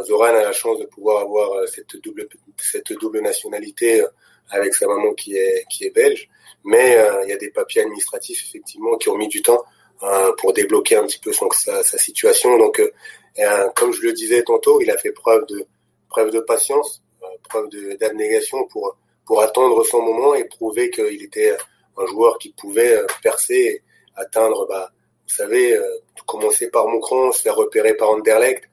Zoran 0.04 0.26
a 0.26 0.42
la 0.42 0.52
chance 0.52 0.78
de 0.78 0.84
pouvoir 0.84 1.22
avoir 1.22 1.66
cette 1.68 1.96
double 2.02 2.28
cette 2.58 2.92
double 2.92 3.20
nationalité 3.20 4.04
avec 4.50 4.75
sa 4.75 4.87
maman 4.87 5.14
qui 5.14 5.37
est 5.37 5.64
qui 5.70 5.84
est 5.84 5.90
belge 5.90 6.28
mais 6.64 6.96
euh, 6.96 7.25
il 7.25 7.30
y 7.30 7.32
a 7.32 7.37
des 7.37 7.50
papiers 7.50 7.82
administratifs 7.82 8.44
effectivement 8.49 8.96
qui 8.96 9.08
ont 9.08 9.16
mis 9.16 9.28
du 9.28 9.42
temps 9.42 9.64
euh, 10.02 10.32
pour 10.38 10.52
débloquer 10.52 10.96
un 10.96 11.06
petit 11.06 11.18
peu 11.18 11.32
son, 11.32 11.49
sa, 11.50 11.82
sa, 11.82 11.99
situation. 11.99 12.56
Donc, 12.58 12.80
euh, 12.80 13.68
comme 13.76 13.92
je 13.92 14.02
le 14.02 14.12
disais 14.12 14.42
tantôt, 14.42 14.80
il 14.80 14.90
a 14.90 14.96
fait 14.96 15.12
preuve 15.12 15.46
de 15.46 15.66
preuve 16.08 16.30
de 16.30 16.40
patience, 16.40 17.02
preuve 17.49 17.68
d'abnégation 17.99 18.66
pour 18.68 18.96
pour 19.26 19.42
attendre 19.42 19.84
son 19.84 20.02
moment 20.02 20.34
et 20.34 20.44
prouver 20.44 20.90
qu'il 20.90 21.22
était 21.22 21.56
un 21.96 22.06
joueur 22.06 22.38
qui 22.38 22.52
pouvait 22.52 22.99
percer, 23.22 23.54
et 23.54 23.82
atteindre, 24.16 24.66
bah, 24.66 24.90
vous 25.28 25.34
savez, 25.34 25.78
commencer 26.26 26.68
par 26.68 26.88
Moucron, 26.88 27.30
se 27.30 27.42
faire 27.42 27.54
repérer 27.54 27.94
par 27.94 28.10
Anderlecht, 28.10 28.64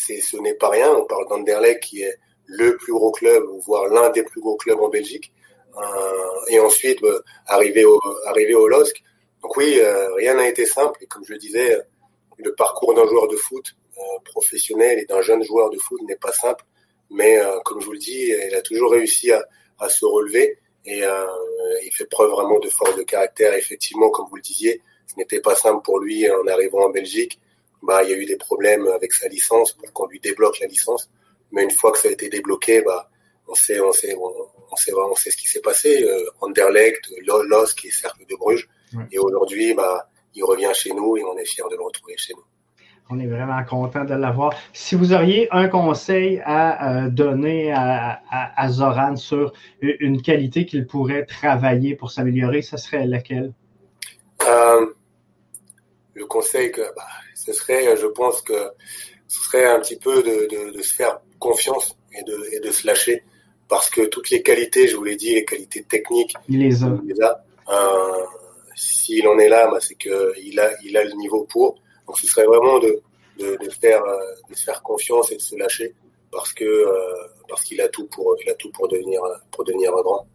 c'est 0.00 0.20
ce 0.20 0.36
n'est 0.38 0.54
pas 0.54 0.68
rien. 0.68 0.90
On 0.92 1.04
parle 1.04 1.28
d'Anderlecht 1.28 1.82
qui 1.82 2.02
est 2.02 2.16
le 2.46 2.76
plus 2.76 2.92
gros 2.92 3.12
club, 3.12 3.44
voire 3.64 3.86
l'un 3.88 4.10
des 4.10 4.22
plus 4.22 4.40
gros 4.40 4.56
clubs 4.56 4.80
en 4.80 4.88
Belgique. 4.88 5.32
Euh, 5.76 6.46
et 6.48 6.58
ensuite 6.58 7.00
bah, 7.00 7.20
arriver 7.46 7.84
au 7.84 8.00
arriver 8.26 8.54
au 8.54 8.66
LOSC. 8.66 9.02
Donc 9.42 9.56
oui, 9.56 9.78
euh, 9.78 10.12
rien 10.14 10.34
n'a 10.34 10.48
été 10.48 10.66
simple. 10.66 10.98
Et 11.02 11.06
comme 11.06 11.24
je 11.24 11.32
le 11.32 11.38
disais, 11.38 11.78
le 12.38 12.54
parcours 12.54 12.94
d'un 12.94 13.06
joueur 13.06 13.28
de 13.28 13.36
foot 13.36 13.76
euh, 13.98 14.00
professionnel 14.24 14.98
et 14.98 15.04
d'un 15.04 15.22
jeune 15.22 15.42
joueur 15.42 15.70
de 15.70 15.78
foot 15.78 16.00
n'est 16.02 16.16
pas 16.16 16.32
simple. 16.32 16.64
Mais 17.10 17.40
comme 17.64 17.80
je 17.80 17.86
vous 17.86 17.92
le 17.92 17.98
dis, 17.98 18.32
il 18.48 18.54
a 18.54 18.62
toujours 18.62 18.92
réussi 18.92 19.32
à, 19.32 19.88
se 19.88 20.04
relever 20.04 20.58
et 20.84 21.04
euh, 21.04 21.26
il 21.84 21.92
fait 21.92 22.06
preuve 22.06 22.30
vraiment 22.30 22.58
de 22.58 22.68
force 22.68 22.96
de 22.96 23.02
caractère. 23.02 23.54
Effectivement, 23.54 24.10
comme 24.10 24.26
vous 24.28 24.36
le 24.36 24.42
disiez, 24.42 24.80
ce 25.06 25.14
n'était 25.18 25.40
pas 25.40 25.56
simple 25.56 25.82
pour 25.82 25.98
lui 25.98 26.30
en 26.30 26.46
arrivant 26.46 26.86
en 26.86 26.90
Belgique. 26.90 27.40
Bah, 27.82 28.02
il 28.04 28.10
y 28.10 28.12
a 28.12 28.16
eu 28.16 28.26
des 28.26 28.36
problèmes 28.36 28.86
avec 28.88 29.12
sa 29.12 29.28
licence 29.28 29.72
pour 29.72 29.92
qu'on 29.92 30.06
lui 30.06 30.20
débloque 30.20 30.60
la 30.60 30.66
licence. 30.66 31.10
Mais 31.52 31.64
une 31.64 31.70
fois 31.70 31.92
que 31.92 31.98
ça 31.98 32.08
a 32.08 32.12
été 32.12 32.28
débloqué, 32.28 32.82
bah, 32.82 33.08
on 33.48 33.54
sait, 33.54 33.80
on 33.80 33.92
sait, 33.92 34.14
on, 34.14 34.76
sait, 34.76 34.92
on 34.94 35.14
sait 35.14 35.30
ce 35.30 35.36
qui 35.36 35.48
s'est 35.48 35.60
passé. 35.60 36.04
Euh, 36.04 36.30
Anderlecht, 36.40 37.10
LOSC 37.26 37.86
et 37.86 37.90
Cercle 37.90 38.24
de 38.28 38.36
Bruges. 38.36 38.68
Ouais. 38.94 39.04
Et 39.12 39.18
aujourd'hui, 39.18 39.74
bah, 39.74 40.08
il 40.34 40.44
revient 40.44 40.70
chez 40.74 40.92
nous 40.92 41.16
et 41.16 41.24
on 41.24 41.36
est 41.36 41.44
fiers 41.44 41.64
de 41.70 41.76
le 41.76 41.82
retrouver 41.82 42.14
chez 42.16 42.34
nous. 42.34 42.44
On 43.12 43.18
est 43.18 43.26
vraiment 43.26 43.64
content 43.64 44.04
de 44.04 44.14
l'avoir. 44.14 44.54
Si 44.72 44.94
vous 44.94 45.12
auriez 45.12 45.48
un 45.50 45.66
conseil 45.66 46.40
à 46.44 47.06
euh, 47.06 47.08
donner 47.08 47.72
à, 47.72 48.22
à, 48.30 48.62
à, 48.62 48.68
Zoran 48.68 49.16
sur 49.16 49.52
une 49.80 50.22
qualité 50.22 50.64
qu'il 50.64 50.86
pourrait 50.86 51.24
travailler 51.24 51.96
pour 51.96 52.12
s'améliorer, 52.12 52.62
ce 52.62 52.76
serait 52.76 53.04
laquelle? 53.06 53.52
Euh, 54.46 54.86
le 56.14 56.26
conseil 56.26 56.70
que 56.72 56.82
bah, 56.96 57.06
ce 57.34 57.52
serait, 57.52 57.96
je 57.96 58.06
pense 58.06 58.42
que 58.42 58.70
ce 59.28 59.40
serait 59.44 59.66
un 59.66 59.80
petit 59.80 59.96
peu 59.96 60.22
de, 60.22 60.48
de, 60.48 60.70
de 60.76 60.82
se 60.82 60.94
faire 60.94 61.20
confiance 61.38 61.96
et 62.12 62.22
de, 62.24 62.48
et 62.52 62.60
de 62.60 62.70
se 62.70 62.86
lâcher 62.86 63.22
parce 63.68 63.88
que 63.88 64.06
toutes 64.06 64.30
les 64.30 64.42
qualités, 64.42 64.88
je 64.88 64.96
vous 64.96 65.04
l'ai 65.04 65.16
dit, 65.16 65.34
les 65.34 65.44
qualités 65.44 65.84
techniques, 65.84 66.34
il 67.04 67.08
les 67.08 67.22
a. 67.22 67.42
Euh, 67.70 68.24
S'il 68.74 69.26
en 69.28 69.38
est 69.38 69.48
là, 69.48 69.68
bah, 69.70 69.78
c'est 69.80 69.94
qu'il 69.96 70.58
a, 70.58 70.70
il 70.84 70.96
a 70.96 71.04
le 71.04 71.12
niveau 71.12 71.44
pour. 71.44 71.76
Donc 72.06 72.18
ce 72.18 72.26
serait 72.26 72.46
vraiment 72.46 72.78
de, 72.80 73.00
de, 73.38 73.56
de 73.62 73.70
faire, 73.70 74.02
de 74.48 74.54
se 74.54 74.64
faire 74.64 74.82
confiance 74.82 75.30
et 75.32 75.36
de 75.36 75.40
se 75.40 75.54
lâcher 75.56 75.94
parce 76.32 76.52
que 76.52 76.64
euh, 76.64 76.92
parce 77.48 77.62
qu'il 77.64 77.80
a 77.80 77.88
tout 77.88 78.06
pour, 78.06 78.36
il 78.44 78.50
a 78.50 78.54
tout 78.54 78.70
pour 78.70 78.88
devenir, 78.88 79.20
pour 79.50 79.64
devenir 79.64 79.90
un 79.96 80.02
grand. 80.02 80.26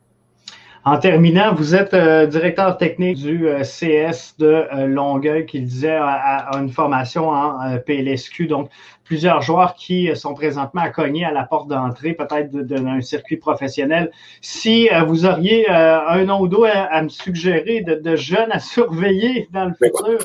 En 0.87 0.99
terminant, 0.99 1.55
vous 1.55 1.73
êtes 1.73 1.95
euh, 1.95 2.27
directeur 2.27 2.77
technique 2.77 3.17
du 3.17 3.47
euh, 3.47 3.63
CS 3.63 4.35
de 4.37 4.45
euh, 4.45 4.85
Longueuil 4.85 5.47
qui 5.47 5.59
disait 5.61 5.95
à, 5.95 6.47
à, 6.47 6.57
une 6.59 6.69
formation 6.69 7.29
en 7.29 7.79
PLSQ. 7.79 8.45
Donc, 8.45 8.69
plusieurs 9.03 9.41
joueurs 9.41 9.73
qui 9.73 10.15
sont 10.15 10.35
présentement 10.35 10.81
à 10.81 10.89
cogner 10.89 11.25
à 11.25 11.31
la 11.31 11.43
porte 11.43 11.69
d'entrée, 11.69 12.13
peut-être 12.13 12.51
d'un 12.51 13.01
circuit 13.01 13.37
professionnel. 13.37 14.11
Si 14.41 14.87
vous 15.07 15.25
auriez 15.25 15.67
un 15.69 16.23
nom 16.23 16.41
ou 16.41 16.47
deux 16.47 16.65
à, 16.65 16.83
à 16.83 17.01
me 17.01 17.09
suggérer 17.09 17.81
de, 17.81 17.95
de, 17.95 18.15
jeunes 18.15 18.51
à 18.51 18.59
surveiller 18.59 19.47
dans 19.51 19.65
le 19.65 19.73
futur? 19.73 20.19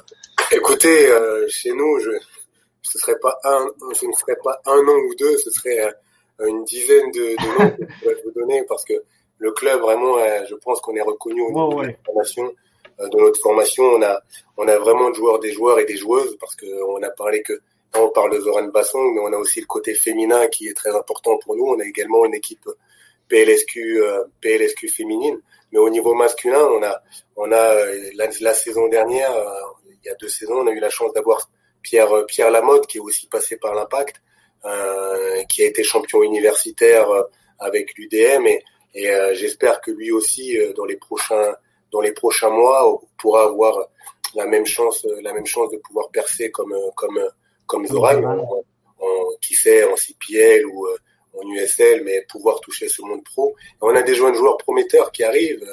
Écoutez, 0.52 1.08
chez 1.48 1.72
nous, 1.72 2.00
je, 2.00 2.10
ce 2.82 2.98
serait 2.98 3.18
pas 3.22 3.38
un, 3.44 3.66
ce 3.94 4.06
ne 4.06 4.12
serait 4.12 4.38
pas 4.44 4.60
un 4.66 4.82
nom 4.82 4.96
ou 5.08 5.14
deux, 5.18 5.36
ce 5.38 5.50
serait 5.50 5.94
une 6.46 6.64
dizaine 6.64 7.10
de, 7.12 7.20
de 7.20 7.58
noms 7.58 7.70
que 7.70 7.82
je 7.82 8.00
pourrais 8.00 8.16
vous 8.24 8.32
donner 8.32 8.62
parce 8.68 8.84
que 8.84 8.94
le 9.40 9.50
club 9.52 9.80
vraiment, 9.80 10.16
je 10.48 10.54
pense 10.54 10.80
qu'on 10.80 10.94
est 10.94 11.02
reconnu 11.02 11.42
au 11.42 11.48
niveau 11.48 11.72
oh, 11.74 11.82
de 11.82 11.86
notre 11.88 12.02
formation. 12.04 12.52
De 12.98 13.18
notre 13.18 13.40
formation, 13.40 13.84
on 13.84 14.02
a, 14.02 14.20
on 14.58 14.68
a 14.68 14.76
vraiment 14.78 15.10
de 15.10 15.14
joueurs, 15.14 15.38
des 15.38 15.52
joueurs 15.52 15.78
et 15.80 15.86
des 15.86 15.96
joueuses 15.96 16.36
parce 16.38 16.54
que 16.54 16.66
on 16.84 17.02
a 17.02 17.10
parlé 17.10 17.42
que 17.42 17.60
on 17.98 18.08
parle 18.10 18.34
de 18.34 18.40
Zoran 18.40 18.68
Basson, 18.68 19.02
mais 19.02 19.20
on 19.20 19.32
a 19.32 19.36
aussi 19.36 19.60
le 19.60 19.66
côté 19.66 19.94
féminin 19.94 20.46
qui 20.48 20.68
est 20.68 20.74
très 20.74 20.94
important 20.94 21.38
pour 21.38 21.56
nous. 21.56 21.64
On 21.64 21.80
a 21.80 21.84
également 21.84 22.24
une 22.24 22.34
équipe 22.34 22.68
PLSQ, 23.28 24.02
euh, 24.02 24.24
PLSQ 24.40 24.88
féminine. 24.88 25.40
Mais 25.72 25.78
au 25.78 25.88
niveau 25.88 26.14
masculin, 26.14 26.62
on 26.62 26.82
a, 26.82 27.02
on 27.36 27.50
a 27.50 27.74
la, 28.14 28.28
la 28.40 28.54
saison 28.54 28.88
dernière, 28.88 29.32
euh, 29.32 29.48
il 30.02 30.06
y 30.06 30.10
a 30.10 30.14
deux 30.16 30.28
saisons, 30.28 30.60
on 30.60 30.66
a 30.66 30.72
eu 30.72 30.80
la 30.80 30.90
chance 30.90 31.12
d'avoir 31.12 31.48
Pierre, 31.82 32.26
Pierre 32.26 32.50
Lamotte 32.50 32.86
qui 32.86 32.98
est 32.98 33.00
aussi 33.00 33.26
passé 33.26 33.56
par 33.56 33.74
l'Impact, 33.74 34.20
euh, 34.64 35.42
qui 35.44 35.62
a 35.62 35.66
été 35.66 35.82
champion 35.84 36.22
universitaire 36.22 37.08
avec 37.58 37.96
l'UDM 37.96 38.46
et 38.46 38.64
et 38.94 39.10
euh, 39.10 39.34
j'espère 39.34 39.80
que 39.80 39.90
lui 39.90 40.10
aussi 40.10 40.58
euh, 40.58 40.72
dans 40.72 40.84
les 40.84 40.96
prochains 40.96 41.54
dans 41.92 42.00
les 42.00 42.12
prochains 42.12 42.50
mois 42.50 43.00
pourra 43.18 43.44
avoir 43.44 43.88
la 44.34 44.46
même 44.46 44.66
chance 44.66 45.06
la 45.22 45.32
même 45.32 45.46
chance 45.46 45.70
de 45.70 45.78
pouvoir 45.78 46.10
percer 46.10 46.50
comme 46.50 46.74
comme 46.96 47.20
comme 47.66 47.86
Zoran 47.86 48.22
en, 48.24 48.64
en, 48.98 49.26
qui 49.40 49.54
sait 49.54 49.84
en 49.84 49.96
CPL 49.96 50.66
ou 50.66 50.86
euh, 50.86 50.96
en 51.34 51.48
USL 51.48 52.02
mais 52.04 52.24
pouvoir 52.28 52.60
toucher 52.60 52.88
ce 52.88 53.02
monde 53.02 53.22
pro. 53.24 53.54
Et 53.58 53.82
on 53.82 53.94
a 53.94 54.02
des 54.02 54.14
jeunes 54.14 54.34
joueurs 54.34 54.56
prometteurs 54.56 55.12
qui 55.12 55.22
arrivent 55.22 55.64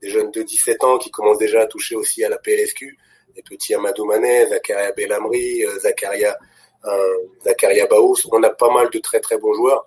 des 0.00 0.08
jeunes 0.08 0.30
de 0.30 0.42
17 0.42 0.82
ans 0.84 0.98
qui 0.98 1.10
commencent 1.10 1.38
déjà 1.38 1.60
à 1.62 1.66
toucher 1.66 1.94
aussi 1.94 2.24
à 2.24 2.30
la 2.30 2.38
PLSQ 2.38 2.96
des 3.34 3.42
petits 3.42 3.74
Amadou 3.74 4.06
Manet 4.06 4.48
Zakaria 4.48 4.92
Bellamri 4.92 5.62
Zakaria 5.80 6.38
euh, 6.86 7.18
Zakaria 7.42 7.86
Baous. 7.86 8.16
On 8.30 8.42
a 8.42 8.50
pas 8.50 8.70
mal 8.70 8.90
de 8.90 8.98
très 8.98 9.20
très 9.20 9.38
bons 9.38 9.54
joueurs. 9.54 9.86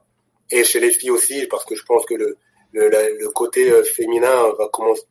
Et 0.49 0.63
chez 0.63 0.79
les 0.79 0.91
filles 0.91 1.11
aussi 1.11 1.45
parce 1.47 1.65
que 1.65 1.75
je 1.75 1.83
pense 1.83 2.05
que 2.05 2.15
le 2.15 2.37
le, 2.79 3.29
côté 3.29 3.71
euh, 3.71 3.83
féminin 3.83 4.53
va 4.57 4.67
commencer. 4.69 5.03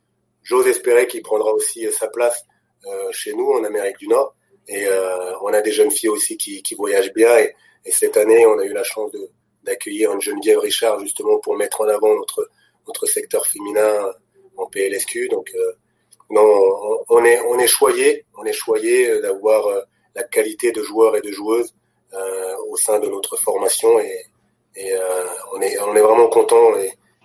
J'ose 0.43 0.67
espérer 0.69 1.07
qu'il 1.07 1.23
prendra 1.23 1.53
aussi 1.53 1.87
euh, 1.87 1.91
sa 1.91 2.09
place 2.09 2.45
euh, 2.87 3.11
chez 3.11 3.35
nous 3.35 3.51
en 3.51 3.65
Amérique 3.65 3.99
du 3.99 4.09
Nord. 4.09 4.35
Et 4.69 4.87
euh, 4.87 5.33
on 5.43 5.49
a 5.49 5.61
des 5.61 5.73
jeunes 5.73 5.91
filles 5.91 6.11
aussi 6.11 6.37
qui, 6.37 6.75
voyagent 6.77 7.13
bien. 7.13 7.37
Et, 7.39 7.55
et, 7.85 7.91
cette 7.91 8.17
année, 8.17 8.47
on 8.47 8.59
a 8.59 8.65
eu 8.65 8.73
la 8.73 8.85
chance 8.85 9.11
d'accueillir 9.63 10.13
une 10.13 10.21
Geneviève 10.21 10.59
Richard 10.59 11.01
justement 11.01 11.39
pour 11.39 11.57
mettre 11.57 11.81
en 11.81 11.89
avant 11.89 12.15
notre 12.15 12.49
notre 12.87 13.07
secteur 13.07 13.45
féminin 13.47 14.13
en 14.57 14.67
PLSQ. 14.67 15.29
Donc 15.29 15.51
euh, 15.55 15.73
non, 16.31 17.03
on, 17.09 17.25
est 17.25 17.41
on 17.41 17.59
est 17.59 17.67
choyé, 17.67 18.25
on 18.39 18.45
est 18.45 18.53
choyé 18.53 19.21
d'avoir 19.21 19.65
la 20.15 20.23
qualité 20.23 20.73
de 20.73 20.83
joueurs 20.83 21.17
et 21.17 21.21
de 21.21 21.31
joueuses 21.33 21.75
euh, 22.15 22.57
au 22.69 22.77
sein 22.77 22.99
de 23.01 23.09
notre 23.09 23.37
formation 23.37 23.99
et, 23.99 24.27
on 25.55 25.61
est 25.63 25.79
on 25.81 25.97
est 25.97 26.01
vraiment 26.03 26.29
content 26.29 26.75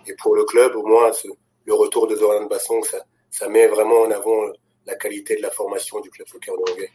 et 0.06 0.14
pour 0.14 0.34
le 0.34 0.44
club, 0.44 0.74
au 0.76 0.86
moins, 0.86 1.12
ce, 1.12 1.28
le 1.66 1.74
retour 1.74 2.06
de 2.06 2.16
Zoran 2.16 2.46
Basson, 2.46 2.82
ça, 2.82 2.98
ça 3.30 3.48
met 3.48 3.66
vraiment 3.66 4.02
en 4.02 4.10
avant 4.10 4.52
la 4.86 4.94
qualité 4.96 5.36
de 5.36 5.42
la 5.42 5.50
formation 5.50 6.00
du 6.00 6.10
club 6.10 6.26
soccer 6.28 6.54
de 6.54 6.70
Longueuil. 6.70 6.88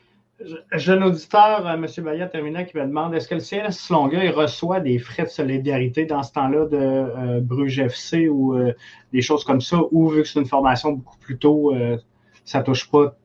Jeune 0.73 1.03
auditeur, 1.03 1.65
euh, 1.65 1.73
M. 1.73 1.87
Bayat 2.03 2.27
terminant, 2.27 2.63
qui 2.63 2.77
me 2.77 2.85
demande 2.85 3.15
est-ce 3.15 3.27
que 3.27 3.35
le 3.35 3.41
CS 3.41 3.89
Longueuil 3.89 4.29
reçoit 4.29 4.79
des 4.79 4.99
frais 4.99 5.23
de 5.23 5.29
solidarité 5.29 6.05
dans 6.05 6.21
ce 6.21 6.31
temps-là 6.33 6.65
de 6.65 6.77
euh, 6.77 7.39
Bruges 7.41 7.79
FC 7.79 8.27
ou 8.27 8.55
euh, 8.55 8.73
des 9.11 9.21
choses 9.21 9.43
comme 9.43 9.61
ça, 9.61 9.79
ou 9.91 10.09
vu 10.09 10.21
que 10.21 10.27
c'est 10.27 10.39
une 10.39 10.45
formation 10.45 10.91
beaucoup 10.91 11.17
plus 11.17 11.39
tôt, 11.39 11.73
euh, 11.73 11.97
ça 12.45 12.61
touche 12.61 12.91
pas? 12.91 13.15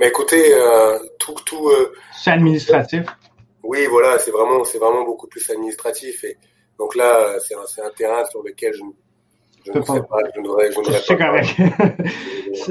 Mais 0.00 0.08
écoutez, 0.08 0.52
euh, 0.52 0.98
tout. 1.20 1.34
tout 1.46 1.68
euh, 1.68 1.92
C'est 2.12 2.32
administratif. 2.32 3.06
Oui, 3.62 3.86
voilà, 3.88 4.18
c'est 4.18 4.32
vraiment, 4.32 4.64
c'est 4.64 4.78
vraiment 4.78 5.04
beaucoup 5.04 5.28
plus 5.28 5.48
administratif. 5.50 6.24
Et 6.24 6.36
donc 6.82 6.96
là, 6.96 7.38
c'est 7.38 7.54
un, 7.54 7.90
terrain 7.96 8.24
sur 8.30 8.42
lequel 8.42 8.72
je, 8.74 8.82
je 9.72 9.78
ne 9.78 9.84
sais 9.84 10.00
pas, 10.02 10.18
je 10.34 10.40
n'aurais 10.40 10.70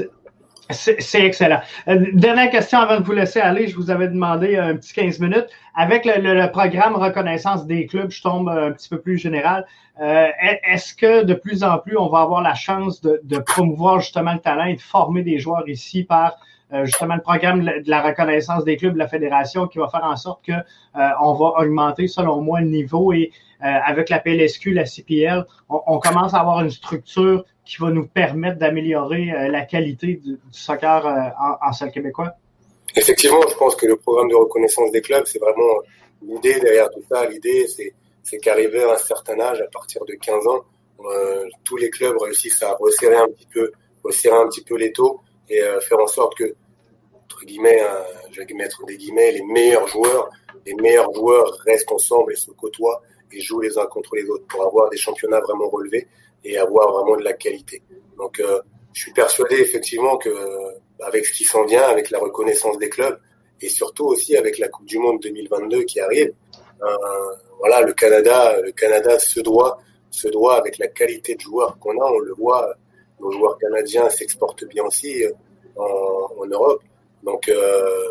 C'est 0.70 1.20
excellent. 1.20 1.60
Euh, 1.88 2.06
dernière 2.14 2.50
question 2.50 2.78
avant 2.78 2.98
de 3.00 3.04
vous 3.04 3.12
laisser 3.12 3.40
aller. 3.40 3.66
Je 3.68 3.76
vous 3.76 3.90
avais 3.90 4.08
demandé 4.08 4.56
un 4.56 4.76
petit 4.76 4.92
15 4.94 5.18
minutes. 5.20 5.46
Avec 5.74 6.04
le, 6.04 6.20
le- 6.20 6.34
le 6.34 6.50
programme 6.50 6.94
reconnaissance 6.94 7.66
des 7.66 7.86
clubs, 7.86 8.10
je 8.10 8.22
tombe 8.22 8.48
un 8.48 8.72
petit 8.72 8.88
peu 8.88 9.00
plus 9.00 9.18
général. 9.18 9.66
Euh, 10.00 10.28
est- 10.42 10.60
Est-ce 10.72 10.94
que 10.94 11.24
de 11.24 11.34
plus 11.34 11.62
en 11.64 11.78
plus, 11.78 11.96
on 11.98 12.08
va 12.08 12.20
avoir 12.20 12.40
la 12.42 12.54
chance 12.54 13.00
de, 13.02 13.20
de 13.24 13.38
promouvoir 13.38 14.00
justement 14.00 14.32
le 14.34 14.38
talent 14.40 14.64
et 14.66 14.76
de 14.76 14.80
former 14.80 15.22
des 15.22 15.38
joueurs 15.38 15.68
ici 15.68 16.04
par 16.04 16.30
euh, 16.30 16.34
justement 16.84 17.16
le 17.16 17.20
programme 17.20 17.64
de 17.64 17.90
la 17.90 18.02
reconnaissance 18.02 18.64
des 18.64 18.76
clubs 18.76 18.94
de 18.94 18.98
la 18.98 19.08
fédération 19.08 19.66
qui 19.66 19.78
va 19.78 19.88
faire 19.88 20.04
en 20.04 20.16
sorte 20.16 20.44
que 20.44 20.52
euh, 20.52 21.08
on 21.20 21.34
va 21.34 21.60
augmenter, 21.60 22.08
selon 22.08 22.40
moi, 22.40 22.60
le 22.60 22.68
niveau 22.68 23.12
et 23.12 23.30
euh, 23.62 23.66
avec 23.66 24.08
la 24.08 24.18
PLSQ, 24.18 24.72
la 24.72 24.84
CPL, 24.84 25.44
on, 25.68 25.98
commence 26.00 26.34
à 26.34 26.40
avoir 26.40 26.60
une 26.60 26.70
structure 26.70 27.44
qui 27.64 27.76
va 27.80 27.90
nous 27.90 28.08
permettre 28.08 28.58
d'améliorer 28.58 29.30
euh, 29.30 29.48
la 29.48 29.62
qualité 29.62 30.14
du, 30.14 30.38
soccer 30.50 31.06
euh, 31.06 31.10
en, 31.38 31.68
en 31.68 31.72
sol 31.72 31.92
québécois? 31.92 32.32
Effectivement, 32.96 33.40
je 33.48 33.54
pense 33.54 33.76
que 33.76 33.86
le 33.86 33.96
programme 33.96 34.28
de 34.28 34.34
reconnaissance 34.34 34.90
des 34.90 35.00
clubs, 35.00 35.24
c'est 35.26 35.38
vraiment 35.38 35.78
l'idée 36.22 36.58
derrière 36.58 36.90
tout 36.90 37.02
ça. 37.08 37.24
L'idée, 37.26 37.66
c'est, 37.68 37.94
c'est 38.24 38.38
qu'arrivé 38.38 38.82
à 38.82 38.94
un 38.94 38.98
certain 38.98 39.38
âge, 39.38 39.60
à 39.60 39.70
partir 39.72 40.04
de 40.04 40.14
15 40.14 40.46
ans, 40.48 40.62
euh, 41.04 41.44
tous 41.64 41.76
les 41.76 41.90
clubs 41.90 42.16
réussissent 42.20 42.62
à 42.62 42.74
resserrer 42.74 43.16
un 43.16 43.28
petit 43.28 43.46
peu, 43.52 43.70
resserrer 44.02 44.36
un 44.36 44.48
petit 44.48 44.64
peu 44.64 44.76
les 44.76 44.92
taux 44.92 45.20
et 45.48 45.62
euh, 45.62 45.80
faire 45.80 46.00
en 46.00 46.06
sorte 46.06 46.36
que, 46.36 46.54
entre 47.42 47.48
guillemets, 47.48 47.82
vais 48.36 48.54
mettre 48.54 48.84
des 48.86 48.96
guillemets, 48.96 49.32
les 49.32 49.42
meilleurs 49.42 49.88
joueurs, 49.88 50.30
les 50.64 50.74
meilleurs 50.74 51.12
joueurs 51.12 51.52
restent 51.66 51.90
ensemble 51.90 52.32
et 52.32 52.36
se 52.36 52.52
côtoient 52.52 53.02
et 53.32 53.40
jouent 53.40 53.60
les 53.60 53.76
uns 53.78 53.86
contre 53.86 54.14
les 54.14 54.28
autres 54.28 54.46
pour 54.46 54.64
avoir 54.64 54.90
des 54.90 54.96
championnats 54.96 55.40
vraiment 55.40 55.68
relevés 55.68 56.06
et 56.44 56.56
avoir 56.56 56.92
vraiment 56.92 57.16
de 57.16 57.24
la 57.24 57.32
qualité. 57.32 57.82
Donc, 58.16 58.38
euh, 58.38 58.60
je 58.92 59.00
suis 59.00 59.12
persuadé 59.12 59.56
effectivement 59.56 60.18
que 60.18 60.28
euh, 60.28 60.72
avec 61.00 61.26
ce 61.26 61.32
qui 61.32 61.44
s'en 61.44 61.64
vient, 61.64 61.82
avec 61.82 62.10
la 62.10 62.20
reconnaissance 62.20 62.78
des 62.78 62.88
clubs 62.88 63.18
et 63.60 63.68
surtout 63.68 64.04
aussi 64.04 64.36
avec 64.36 64.58
la 64.58 64.68
Coupe 64.68 64.86
du 64.86 64.98
Monde 64.98 65.20
2022 65.20 65.82
qui 65.82 65.98
arrive, 65.98 66.32
euh, 66.82 66.86
voilà, 67.58 67.80
le 67.82 67.92
Canada, 67.92 68.60
le 68.60 68.70
Canada 68.70 69.18
se 69.18 69.40
doit, 69.40 69.80
se 70.10 70.28
doit 70.28 70.56
avec 70.56 70.78
la 70.78 70.88
qualité 70.88 71.34
de 71.34 71.40
joueurs 71.40 71.78
qu'on 71.80 71.98
a, 72.00 72.04
on 72.04 72.18
le 72.18 72.34
voit, 72.34 72.72
nos 73.18 73.32
joueurs 73.32 73.58
canadiens 73.58 74.08
s'exportent 74.10 74.64
bien 74.64 74.84
aussi 74.84 75.24
en 75.76 76.46
Europe. 76.46 76.82
Donc, 77.22 77.48
euh, 77.48 78.08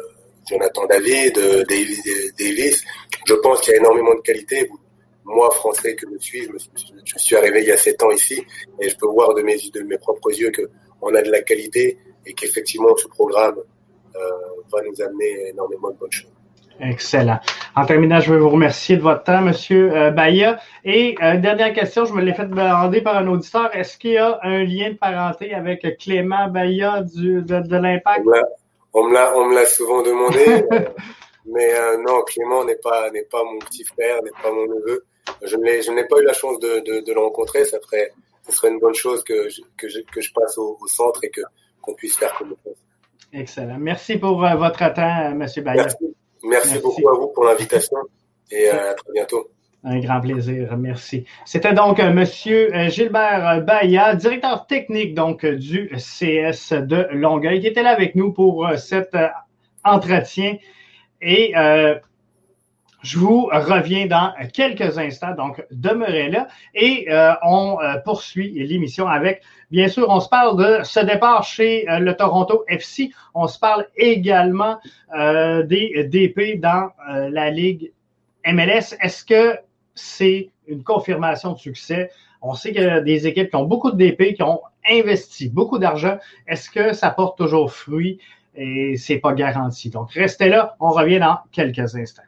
Jonathan 0.50 0.86
David, 0.88 1.36
Davis, 1.68 2.04
Davis, 2.38 2.84
je 3.26 3.34
pense 3.36 3.62
qu'il 3.62 3.74
y 3.74 3.76
a 3.76 3.80
énormément 3.80 4.16
de 4.16 4.22
qualité. 4.22 4.70
Moi, 5.24 5.50
français 5.52 5.96
que 5.96 6.06
je 6.12 6.18
suis, 6.18 6.44
je, 6.44 6.52
me 6.52 6.58
suis, 6.58 6.72
je 7.06 7.18
suis 7.20 7.36
arrivé 7.36 7.62
il 7.62 7.68
y 7.68 7.72
a 7.72 7.78
sept 7.78 8.02
ans 8.04 8.12
ici 8.12 8.44
et 8.80 8.90
je 8.90 8.98
peux 8.98 9.08
voir 9.08 9.34
de 9.34 9.42
mes, 9.44 9.58
de 9.74 9.82
mes 9.84 9.98
propres 9.98 10.32
yeux 10.32 10.50
que 10.50 10.64
on 11.02 11.14
a 11.16 11.22
de 11.22 11.32
la 11.32 11.42
qualité 11.42 11.98
et 12.26 12.34
qu'effectivement 12.34 12.96
ce 12.98 13.08
programme 13.08 13.56
euh, 14.16 14.20
va 14.72 14.80
nous 14.88 15.02
amener 15.02 15.50
énormément 15.50 15.92
de 15.92 15.98
bonnes 15.98 16.12
choses. 16.12 16.32
Excellent. 16.80 17.40
En 17.76 17.86
terminant, 17.86 18.20
je 18.20 18.34
veux 18.34 18.40
vous 18.40 18.50
remercier 18.50 18.98
de 18.98 19.02
votre 19.02 19.24
temps, 19.24 19.42
Monsieur 19.42 19.96
euh, 19.96 20.10
Bahia. 20.10 20.60
Et 20.84 21.16
euh, 21.22 21.38
dernière 21.38 21.74
question, 21.74 22.06
je 22.06 22.14
me 22.14 22.22
l'ai 22.22 22.34
fait 22.34 22.48
demander 22.48 23.02
par 23.02 23.18
un 23.18 23.28
auditeur. 23.28 23.76
Est-ce 23.76 24.00
qu'il 24.00 24.14
y 24.14 24.18
a 24.18 24.40
un 24.42 24.64
lien 24.64 24.90
de 24.90 24.96
parenté 24.96 25.54
avec 25.54 25.86
Clément 26.00 26.48
Bahia 26.48 27.04
du, 27.04 27.44
de, 27.44 27.60
de 27.60 27.78
l'Impact? 27.78 28.26
On 28.94 29.06
me 29.06 29.14
l'a, 29.14 29.38
on 29.38 29.46
me 29.46 29.56
l'a 29.56 29.66
souvent 29.66 30.02
demandé, 30.02 30.46
euh, 30.72 30.86
mais 31.46 31.74
euh, 31.74 31.98
non, 31.98 32.22
Clément 32.24 32.64
n'est 32.66 32.76
pas, 32.76 33.10
n'est 33.12 33.24
pas 33.24 33.44
mon 33.44 33.60
petit 33.60 33.84
frère, 33.86 34.22
n'est 34.24 34.32
pas 34.32 34.52
mon 34.52 34.66
neveu. 34.68 35.06
Je 35.44 35.56
n'ai, 35.58 35.82
je 35.82 35.92
n'ai 35.92 36.06
pas 36.06 36.20
eu 36.20 36.24
la 36.24 36.34
chance 36.34 36.60
de, 36.60 36.80
de, 36.80 37.00
de 37.02 37.14
le 37.14 37.20
rencontrer. 37.20 37.66
Ça 37.66 37.80
ferait, 37.80 38.12
ce 38.48 38.52
serait 38.52 38.70
une 38.70 38.80
bonne 38.80 38.96
chose 38.96 39.24
que 39.24 39.50
je, 39.50 39.62
que 39.78 39.88
je, 39.88 40.00
que 40.02 40.22
je 40.22 40.32
passe 40.34 40.58
au, 40.58 40.78
au 40.82 40.88
centre 40.88 41.24
et 41.24 41.30
que 41.30 41.42
qu'on 41.82 41.94
puisse 41.96 42.18
faire 42.18 42.34
connaissance. 42.36 42.78
Excellent. 43.34 43.78
Merci 43.80 44.18
pour 44.18 44.44
euh, 44.44 44.56
votre 44.56 44.94
temps, 44.94 45.32
Monsieur 45.36 45.62
Bahia. 45.62 45.84
Merci. 45.84 46.16
Merci, 46.44 46.68
Merci. 46.70 46.82
beaucoup 46.82 47.10
à 47.10 47.14
vous 47.14 47.28
pour 47.28 47.46
l'invitation 47.46 47.98
et 48.52 48.70
euh, 48.70 48.92
à 48.92 48.94
très 48.94 49.12
bientôt. 49.14 49.50
Un 49.84 50.00
grand 50.00 50.22
plaisir, 50.22 50.78
merci. 50.78 51.26
C'était 51.44 51.74
donc 51.74 52.00
euh, 52.00 52.14
Monsieur 52.14 52.76
euh, 52.76 52.90
Gilbert 52.90 53.64
Bahia, 53.64 54.14
directeur 54.14 54.68
technique 54.68 55.16
donc 55.16 55.44
du 55.44 55.90
CS 55.96 56.74
de 56.74 57.08
Longueuil, 57.12 57.62
qui 57.62 57.68
était 57.68 57.82
là 57.82 57.90
avec 57.90 58.14
nous 58.14 58.32
pour 58.32 58.68
euh, 58.68 58.78
cet 58.78 59.16
euh, 59.16 59.28
entretien. 59.84 60.58
Et 61.20 61.58
euh, 61.58 61.96
je 63.02 63.18
vous 63.18 63.48
reviens 63.52 64.06
dans 64.06 64.34
quelques 64.54 65.00
instants, 65.00 65.34
donc 65.34 65.66
demeurez 65.72 66.30
là. 66.30 66.48
Et 66.76 67.08
euh, 67.10 67.34
on 67.42 67.80
euh, 67.82 67.98
poursuit 68.06 68.52
l'émission 68.52 69.08
avec, 69.08 69.42
bien 69.72 69.88
sûr, 69.88 70.06
on 70.10 70.20
se 70.20 70.30
parle 70.30 70.58
de 70.58 70.84
ce 70.84 71.00
départ 71.00 71.44
chez 71.44 71.90
euh, 71.90 71.98
le 71.98 72.16
Toronto 72.16 72.64
FC. 72.68 73.12
On 73.34 73.48
se 73.48 73.58
parle 73.58 73.88
également 73.98 74.78
euh, 75.18 75.64
des 75.64 76.04
DP 76.04 76.60
dans 76.60 76.92
euh, 77.10 77.30
la 77.32 77.50
Ligue 77.50 77.92
MLS. 78.46 78.96
Est-ce 79.02 79.26
que 79.26 79.58
c'est 80.02 80.50
une 80.68 80.84
confirmation 80.84 81.54
de 81.54 81.60
succès? 81.60 82.12
On 82.42 82.54
sait 82.54 82.74
qu'il 82.74 82.82
y 82.82 82.86
a 82.86 83.02
des 83.02 83.28
équipes 83.28 83.50
qui 83.50 83.56
ont 83.56 83.66
beaucoup 83.66 83.92
de 83.92 83.98
DP, 83.98 84.34
qui 84.34 84.44
ont 84.44 84.62
investi 84.90 85.50
beaucoup 85.50 85.78
d'argent. 85.78 86.18
Est-ce 86.48 86.70
que 86.70 86.94
ça 86.94 87.12
porte 87.12 87.38
toujours 87.38 87.72
fruit? 87.72 88.20
Et 88.56 88.98
c'est 88.98 89.20
pas 89.20 89.34
garanti. 89.34 89.90
Donc, 89.90 90.12
restez 90.14 90.50
là. 90.50 90.76
On 90.80 90.90
revient 90.90 91.20
dans 91.20 91.40
quelques 91.52 91.96
instants. 91.96 92.24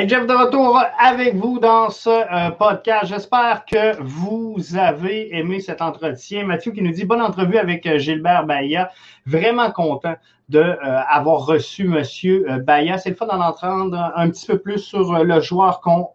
Hey 0.00 0.08
Jeff 0.08 0.26
de 0.26 0.32
retour 0.32 0.82
avec 0.98 1.34
vous 1.34 1.58
dans 1.58 1.90
ce 1.90 2.08
euh, 2.08 2.50
podcast. 2.52 3.04
J'espère 3.04 3.66
que 3.66 4.00
vous 4.00 4.56
avez 4.74 5.36
aimé 5.36 5.60
cet 5.60 5.82
entretien. 5.82 6.46
Mathieu 6.46 6.72
qui 6.72 6.80
nous 6.80 6.92
dit 6.92 7.04
bonne 7.04 7.20
entrevue 7.20 7.58
avec 7.58 7.84
euh, 7.84 7.98
Gilbert 7.98 8.46
Bahia. 8.46 8.90
Vraiment 9.26 9.70
content 9.70 10.14
de 10.48 10.58
euh, 10.58 11.02
reçu 11.22 11.86
Monsieur 11.86 12.46
Bahia. 12.64 12.96
C'est 12.96 13.10
le 13.10 13.14
fun 13.14 13.26
d'en 13.26 13.42
entendre 13.42 14.10
un 14.16 14.30
petit 14.30 14.46
peu 14.46 14.56
plus 14.56 14.78
sur 14.78 15.22
le 15.22 15.40
joueur 15.42 15.82
qu'on 15.82 16.08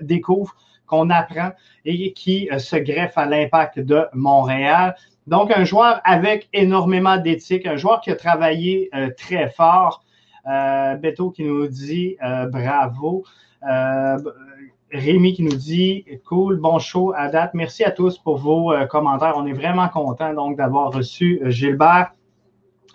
découvre, 0.00 0.56
qu'on 0.88 1.08
apprend 1.08 1.52
et 1.84 2.12
qui 2.12 2.48
se 2.58 2.74
greffe 2.74 3.16
à 3.16 3.26
l'impact 3.26 3.78
de 3.78 4.06
Montréal. 4.12 4.96
Donc 5.28 5.56
un 5.56 5.62
joueur 5.62 6.00
avec 6.02 6.48
énormément 6.52 7.16
d'éthique, 7.16 7.64
un 7.64 7.76
joueur 7.76 8.00
qui 8.00 8.10
a 8.10 8.16
travaillé 8.16 8.90
très 9.16 9.50
fort. 9.50 10.02
Euh, 10.46 10.94
Beto 10.96 11.30
qui 11.30 11.44
nous 11.44 11.66
dit 11.66 12.16
euh, 12.22 12.46
bravo. 12.46 13.24
Euh, 13.68 14.16
Rémi 14.92 15.34
qui 15.34 15.42
nous 15.44 15.56
dit 15.56 16.04
cool, 16.26 16.58
bon 16.58 16.78
show 16.80 17.12
à. 17.16 17.50
Merci 17.54 17.84
à 17.84 17.92
tous 17.92 18.18
pour 18.18 18.38
vos 18.38 18.72
commentaires. 18.88 19.34
On 19.36 19.46
est 19.46 19.52
vraiment 19.52 19.88
content 19.88 20.34
donc 20.34 20.56
d'avoir 20.56 20.90
reçu 20.90 21.40
Gilbert 21.44 22.10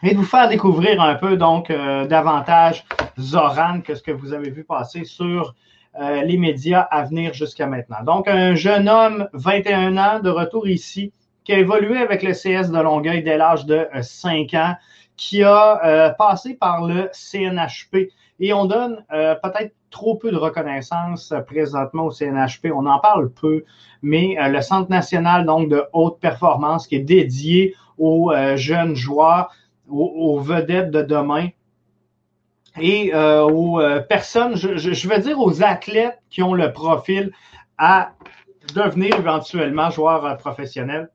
et 0.03 0.11
de 0.11 0.17
vous 0.17 0.25
faire 0.25 0.49
découvrir 0.49 1.01
un 1.01 1.15
peu 1.15 1.37
donc 1.37 1.69
davantage 1.69 2.83
Zoran 3.17 3.79
que 3.79 3.95
ce 3.95 4.03
que 4.03 4.11
vous 4.11 4.33
avez 4.33 4.49
vu 4.49 4.65
passer 4.65 5.05
sur 5.05 5.55
les 5.97 6.37
médias 6.37 6.81
à 6.81 7.03
venir 7.03 7.33
jusqu'à 7.33 7.65
maintenant. 7.65 8.03
Donc, 8.03 8.27
un 8.27 8.55
jeune 8.55 8.89
homme, 8.89 9.29
21 9.31 9.95
ans, 9.95 10.19
de 10.19 10.29
retour 10.29 10.67
ici, 10.67 11.13
qui 11.45 11.53
a 11.53 11.59
évolué 11.59 11.97
avec 11.97 12.23
le 12.23 12.33
CS 12.33 12.71
de 12.71 12.81
Longueuil 12.81 13.23
dès 13.23 13.37
l'âge 13.37 13.65
de 13.65 13.87
5 14.01 14.53
ans, 14.55 14.75
qui 15.17 15.43
a 15.43 16.13
passé 16.17 16.55
par 16.55 16.85
le 16.85 17.09
CNHP. 17.13 18.09
Et 18.39 18.53
on 18.53 18.65
donne 18.65 19.03
peut-être 19.09 19.73
trop 19.89 20.15
peu 20.15 20.31
de 20.31 20.37
reconnaissance 20.37 21.33
présentement 21.47 22.05
au 22.05 22.11
CNHP. 22.11 22.67
On 22.73 22.85
en 22.85 22.99
parle 22.99 23.31
peu, 23.31 23.63
mais 24.01 24.35
le 24.39 24.61
Centre 24.61 24.89
national 24.89 25.45
donc 25.45 25.69
de 25.69 25.83
haute 25.93 26.19
performance 26.19 26.87
qui 26.87 26.95
est 26.95 26.99
dédié 26.99 27.75
aux 27.97 28.33
jeunes 28.55 28.95
joueurs, 28.95 29.51
aux 29.89 30.39
vedettes 30.39 30.91
de 30.91 31.01
demain, 31.01 31.47
et 32.79 33.13
euh, 33.13 33.43
aux 33.43 33.79
euh, 33.79 33.99
personnes, 34.01 34.55
je, 34.55 34.77
je, 34.77 35.07
veux 35.07 35.19
dire 35.19 35.39
aux 35.39 35.63
athlètes 35.63 36.19
qui 36.29 36.43
ont 36.43 36.53
le 36.53 36.73
profil 36.73 37.31
à 37.77 38.11
devenir 38.73 39.15
éventuellement 39.15 39.89
joueurs 39.89 40.25
euh, 40.25 40.35
professionnels. 40.35 41.09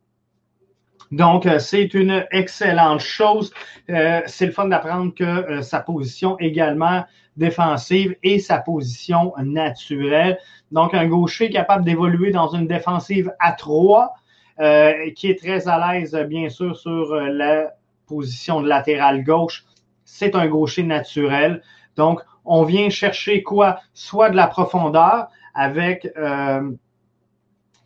Donc, 1.10 1.48
c'est 1.58 1.92
une 1.94 2.24
excellente 2.30 3.00
chose. 3.00 3.52
c'est 3.88 4.46
le 4.46 4.52
fun 4.52 4.68
d'apprendre 4.68 5.12
que 5.14 5.60
sa 5.62 5.80
position 5.80 6.38
également 6.38 7.04
défensive 7.36 8.14
et 8.22 8.38
sa 8.38 8.58
position 8.58 9.32
naturelle. 9.42 10.38
Donc, 10.70 10.94
un 10.94 11.06
gaucher 11.06 11.50
capable 11.50 11.84
d'évoluer 11.84 12.30
dans 12.30 12.48
une 12.54 12.68
défensive 12.68 13.32
à 13.40 13.52
trois, 13.52 14.14
qui 14.56 15.30
est 15.30 15.38
très 15.38 15.66
à 15.66 15.92
l'aise, 15.92 16.14
bien 16.28 16.48
sûr, 16.48 16.76
sur 16.76 17.12
la 17.14 17.72
position 18.06 18.60
de 18.60 18.68
latéral 18.68 19.24
gauche 19.24 19.64
c'est 20.10 20.34
un 20.34 20.46
gaucher 20.48 20.82
naturel. 20.82 21.62
Donc, 21.96 22.20
on 22.44 22.64
vient 22.64 22.90
chercher 22.90 23.42
quoi? 23.42 23.80
Soit 23.94 24.30
de 24.30 24.36
la 24.36 24.48
profondeur 24.48 25.28
avec 25.54 26.08
euh, 26.16 26.72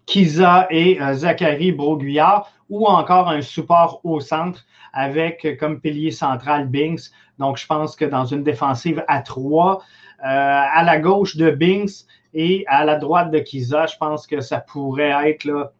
Kiza 0.06 0.66
et 0.70 1.00
euh, 1.00 1.14
Zachary 1.14 1.72
Broguillard, 1.72 2.50
ou 2.70 2.86
encore 2.86 3.28
un 3.28 3.42
support 3.42 4.00
au 4.04 4.20
centre 4.20 4.64
avec 4.92 5.44
euh, 5.44 5.56
comme 5.56 5.80
pilier 5.80 6.10
central 6.10 6.68
Binks. 6.68 7.10
Donc, 7.38 7.58
je 7.58 7.66
pense 7.66 7.96
que 7.96 8.04
dans 8.04 8.24
une 8.24 8.42
défensive 8.42 9.04
à 9.08 9.20
trois, 9.20 9.82
à 10.20 10.82
la 10.84 10.98
gauche 10.98 11.36
de 11.36 11.50
Binks 11.50 12.06
et 12.32 12.64
à 12.66 12.84
la 12.86 12.96
droite 12.96 13.30
de 13.30 13.40
Kiza, 13.40 13.86
je 13.86 13.96
pense 13.98 14.26
que 14.26 14.40
ça 14.40 14.58
pourrait 14.58 15.12
être 15.28 15.72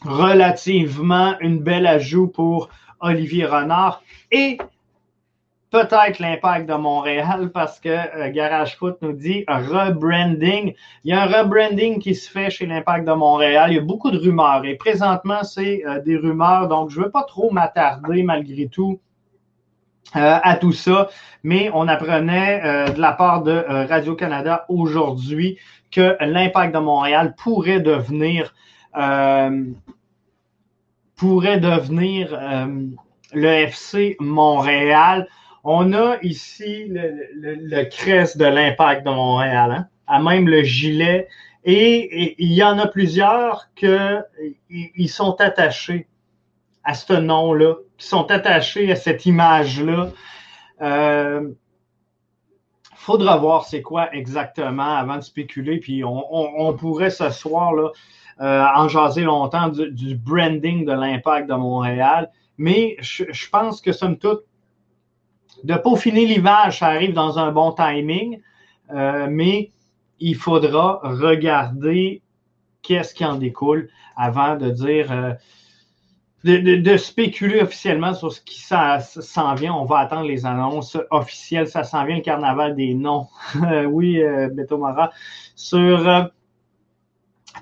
relativement 0.00 1.38
une 1.40 1.60
belle 1.60 1.86
ajout 1.86 2.28
pour 2.28 2.68
Olivier 3.00 3.46
Renard. 3.46 4.02
Peut-être 5.74 6.20
l'impact 6.20 6.68
de 6.68 6.74
Montréal 6.74 7.50
parce 7.52 7.80
que 7.80 7.88
euh, 7.88 8.30
Garage 8.30 8.76
Foot 8.76 8.96
nous 9.02 9.12
dit 9.12 9.44
rebranding. 9.48 10.72
Il 11.02 11.10
y 11.10 11.12
a 11.12 11.22
un 11.22 11.26
rebranding 11.26 11.98
qui 11.98 12.14
se 12.14 12.30
fait 12.30 12.48
chez 12.48 12.66
l'impact 12.66 13.08
de 13.08 13.12
Montréal. 13.12 13.72
Il 13.72 13.74
y 13.74 13.78
a 13.78 13.82
beaucoup 13.82 14.12
de 14.12 14.18
rumeurs 14.18 14.64
et 14.64 14.76
présentement, 14.76 15.42
c'est 15.42 15.84
euh, 15.84 16.00
des 16.00 16.16
rumeurs. 16.16 16.68
Donc, 16.68 16.90
je 16.90 17.00
ne 17.00 17.04
veux 17.04 17.10
pas 17.10 17.24
trop 17.24 17.50
m'attarder 17.50 18.22
malgré 18.22 18.68
tout 18.68 19.00
euh, 20.14 20.38
à 20.40 20.54
tout 20.54 20.70
ça, 20.70 21.08
mais 21.42 21.72
on 21.74 21.88
apprenait 21.88 22.92
de 22.94 23.00
la 23.00 23.12
part 23.12 23.42
de 23.42 23.64
Radio-Canada 23.88 24.66
aujourd'hui 24.68 25.58
que 25.90 26.16
l'impact 26.20 26.72
de 26.72 26.78
Montréal 26.78 27.34
pourrait 27.36 27.80
devenir 27.80 28.54
pourrait 31.16 31.58
devenir 31.58 32.38
le 33.32 33.48
FC 33.48 34.16
Montréal. 34.20 35.26
On 35.64 35.94
a 35.94 36.18
ici 36.20 36.84
le, 36.88 37.56
le, 37.56 37.84
crest 37.84 38.36
de 38.36 38.44
l'impact 38.44 39.06
de 39.06 39.10
Montréal, 39.10 39.72
hein, 39.72 39.88
à 40.06 40.22
même 40.22 40.46
le 40.46 40.62
gilet. 40.62 41.26
Et, 41.64 42.34
il 42.38 42.52
y 42.52 42.62
en 42.62 42.78
a 42.78 42.86
plusieurs 42.86 43.68
qui 43.74 45.08
sont 45.08 45.40
attachés 45.40 46.06
à 46.84 46.92
ce 46.92 47.14
nom-là, 47.14 47.76
qui 47.96 48.06
sont 48.06 48.30
attachés 48.30 48.92
à 48.92 48.96
cette 48.96 49.24
image-là. 49.24 50.10
Euh, 50.82 51.48
faudra 52.94 53.38
voir 53.38 53.64
c'est 53.64 53.80
quoi 53.80 54.14
exactement 54.14 54.96
avant 54.96 55.16
de 55.16 55.22
spéculer. 55.22 55.78
Puis 55.78 56.04
on, 56.04 56.76
pourrait 56.76 57.08
ce 57.08 57.30
soir 57.30 57.72
là, 57.72 57.88
euh, 58.42 58.66
en 58.76 58.88
jaser 58.88 59.22
longtemps 59.22 59.68
du, 59.68 60.14
branding 60.14 60.84
de 60.84 60.92
l'impact 60.92 61.48
de 61.48 61.54
Montréal. 61.54 62.30
Mais 62.58 62.96
je, 63.00 63.24
je 63.30 63.48
pense 63.48 63.80
que 63.80 63.92
somme 63.92 64.18
toute, 64.18 64.44
de 65.64 65.74
peaufiner 65.74 66.26
l'image, 66.26 66.80
ça 66.80 66.88
arrive 66.88 67.14
dans 67.14 67.38
un 67.38 67.50
bon 67.50 67.72
timing, 67.72 68.40
euh, 68.92 69.26
mais 69.30 69.70
il 70.20 70.36
faudra 70.36 71.00
regarder 71.02 72.22
qu'est-ce 72.82 73.14
qui 73.14 73.24
en 73.24 73.36
découle 73.36 73.88
avant 74.14 74.56
de 74.56 74.68
dire, 74.68 75.10
euh, 75.10 75.32
de, 76.44 76.96
spéculer 76.98 77.62
officiellement 77.62 78.12
sur 78.12 78.30
ce 78.30 78.42
qui 78.42 78.60
s'en 78.60 79.54
vient. 79.54 79.72
On 79.72 79.86
va 79.86 80.00
attendre 80.00 80.28
les 80.28 80.44
annonces 80.44 80.98
officielles. 81.10 81.66
Ça 81.66 81.82
s'en 81.82 82.04
vient 82.04 82.16
le 82.16 82.22
carnaval 82.22 82.76
des 82.76 82.92
noms. 82.92 83.28
oui, 83.88 84.22
euh, 84.22 84.50
Beto 84.52 84.76
Mara. 84.76 85.10
Sur 85.56 86.30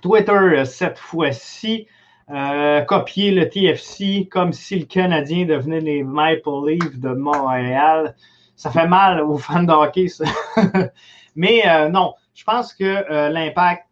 Twitter, 0.03 0.65
cette 0.65 0.99
fois-ci, 0.99 1.87
euh, 2.33 2.81
copier 2.81 3.31
le 3.31 3.47
TFC 3.47 4.27
comme 4.31 4.55
si 4.55 4.79
le 4.79 4.87
Canadien 4.87 5.45
devenait 5.45 5.81
les 5.81 6.03
Maple 6.03 6.49
Leafs 6.67 6.99
de 6.99 7.11
Montréal. 7.11 8.15
Ça 8.57 8.71
fait 8.71 8.89
mal 8.89 9.21
aux 9.21 9.37
fans 9.37 9.65
de 9.65 9.73
hockey, 9.73 10.09
ça. 10.09 10.25
Mais 11.37 11.63
euh, 11.67 11.91
non, 11.91 12.15
je 12.35 12.45
pense 12.45 12.73
que 12.73 12.85
euh, 12.85 13.29
l'impact, 13.29 13.85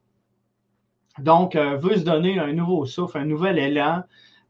donc, 1.19 1.55
veut 1.55 1.97
se 1.97 2.05
donner 2.05 2.39
un 2.39 2.55
nouveau 2.55 2.87
souffle, 2.87 3.19
un 3.19 3.27
nouvel 3.27 3.59
élan. 3.59 4.05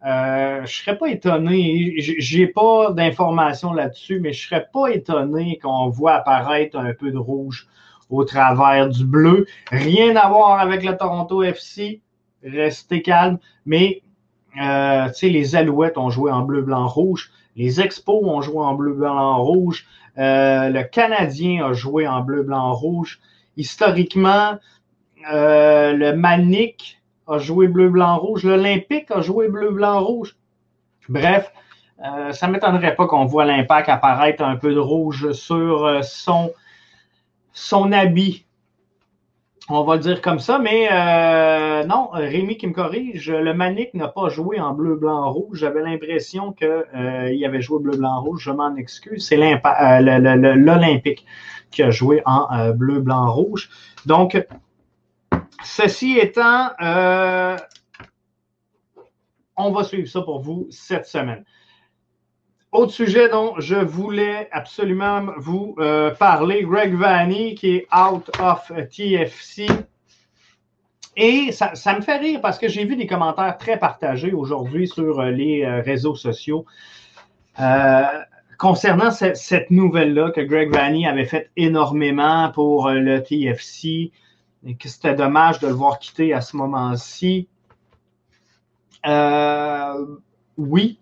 je 0.05 0.61
ne 0.61 0.67
serais 0.67 0.97
pas 0.97 1.09
étonné, 1.09 1.95
j'ai 1.99 2.47
pas 2.47 2.93
d'informations 2.93 3.73
là-dessus, 3.73 4.21
mais 4.21 4.33
je 4.33 4.45
ne 4.45 4.49
serais 4.49 4.69
pas 4.73 4.89
étonné 4.89 5.59
qu'on 5.61 5.89
voit 5.89 6.13
apparaître 6.13 6.79
un 6.79 6.93
peu 6.93 7.11
de 7.11 7.19
rouge 7.19 7.67
au 8.09 8.23
travers 8.25 8.89
du 8.89 9.05
bleu. 9.05 9.47
Rien 9.73 10.15
à 10.15 10.29
voir 10.29 10.61
avec 10.61 10.85
le 10.85 10.97
Toronto 10.97 11.43
FC 11.43 12.03
restez 12.45 13.03
calme. 13.03 13.39
Mais, 13.67 14.03
euh, 14.61 15.09
tu 15.09 15.15
sais, 15.15 15.29
les 15.29 15.57
Alouettes 15.57 15.99
ont 15.99 16.11
joué 16.11 16.31
en 16.31 16.43
bleu, 16.43 16.63
blanc, 16.63 16.87
rouge. 16.87 17.31
Les 17.57 17.81
Expos 17.81 18.23
ont 18.25 18.43
joué 18.43 18.59
en 18.59 18.75
bleu, 18.75 18.93
blanc, 18.93 19.43
rouge. 19.43 19.87
Euh, 20.19 20.69
le 20.69 20.83
Canadien 20.83 21.67
a 21.67 21.73
joué 21.73 22.07
en 22.07 22.21
bleu, 22.21 22.43
blanc, 22.43 22.73
rouge. 22.73 23.21
Historiquement, 23.57 24.59
euh, 25.33 25.93
le 25.93 26.15
Manic 26.15 27.01
a 27.27 27.39
joué 27.39 27.69
bleu, 27.69 27.89
blanc, 27.89 28.19
rouge. 28.19 28.45
L'Olympique 28.45 29.11
a 29.11 29.21
joué 29.21 29.49
bleu, 29.49 29.71
blanc, 29.71 30.03
rouge. 30.05 30.37
Bref, 31.09 31.53
ça 32.33 32.47
ne 32.47 32.53
m'étonnerait 32.53 32.95
pas 32.95 33.07
qu'on 33.07 33.27
voit 33.27 33.45
l'impact 33.45 33.91
apparaître 33.91 34.43
un 34.43 34.57
peu 34.57 34.73
de 34.73 34.79
rouge 34.79 35.33
sur 35.33 36.03
son, 36.03 36.51
son 37.53 37.93
habit 37.93 38.47
on 39.71 39.85
va 39.85 39.95
le 39.97 40.03
dire 40.03 40.21
comme 40.21 40.41
ça, 40.41 40.59
mais 40.59 40.89
euh, 40.91 41.85
non, 41.85 42.09
Rémi 42.13 42.57
qui 42.57 42.67
me 42.67 42.73
corrige, 42.73 43.31
le 43.31 43.55
Manic 43.55 43.95
n'a 43.95 44.09
pas 44.09 44.29
joué 44.29 44.61
en 44.61 44.73
bleu, 44.73 44.97
blanc, 44.97 45.31
rouge. 45.31 45.59
J'avais 45.61 45.83
l'impression 45.83 46.53
qu'il 46.53 46.67
euh, 46.67 47.47
avait 47.47 47.61
joué 47.61 47.81
bleu, 47.81 47.97
blanc, 47.97 48.21
rouge. 48.21 48.43
Je 48.43 48.51
m'en 48.51 48.75
excuse. 48.77 49.27
C'est 49.27 49.39
euh, 49.39 50.01
l'Olympique 50.57 51.25
qui 51.71 51.83
a 51.83 51.91
joué 51.91 52.23
en 52.27 52.71
bleu, 52.73 53.01
blanc, 53.01 53.33
rouge. 53.33 53.71
Donc, 54.07 54.45
ceci 55.63 56.19
étant, 56.19 56.71
on 59.57 59.71
va 59.71 59.85
suivre 59.85 60.09
ça 60.09 60.23
pour 60.23 60.41
vous 60.41 60.67
cette 60.71 61.07
semaine. 61.07 61.45
Autre 62.73 62.93
sujet 62.93 63.29
dont 63.29 63.55
je 63.59 63.75
voulais 63.75 64.49
absolument 64.53 65.27
vous 65.39 65.75
euh, 65.81 66.15
parler, 66.15 66.63
Greg 66.63 66.95
Vanny 66.95 67.57
qui 67.57 67.71
est 67.75 67.87
out 67.93 68.31
of 68.39 68.71
TFC. 68.91 69.67
Et 71.17 71.51
ça, 71.51 71.73
me 71.97 72.01
fait 72.01 72.19
rire 72.19 72.41
parce 72.41 72.61
que 72.61 72.69
j'ai 72.69 72.85
vu 72.85 72.95
des 72.95 73.09
commentaires 73.09 73.59
très 73.59 73.77
partagés 73.77 74.33
aujourd'hui 74.33 74.87
sur 74.87 75.19
euh, 75.19 75.31
les 75.31 75.65
euh, 75.65 75.83
réseaux 75.83 76.15
sociaux 76.15 76.65
concernant 78.57 79.11
cette, 79.11 79.71
nouvelle-là 79.71 80.31
que 80.31 80.41
Greg 80.41 80.73
Vanny 80.73 81.07
avait 81.07 81.27
fait 81.27 81.51
énormément 81.57 82.51
pour 82.53 82.89
le 82.89 83.23
TFC 83.23 84.13
et 84.65 84.77
que 84.77 84.89
c'était 84.89 85.15
dommage 85.15 85.59
de 85.59 85.67
le 85.67 85.75
voir 85.75 85.99
quitter 85.99 86.33
à 86.33 86.41
ce 86.41 86.57
moment-ci. 86.57 87.49
oui, 90.57 91.01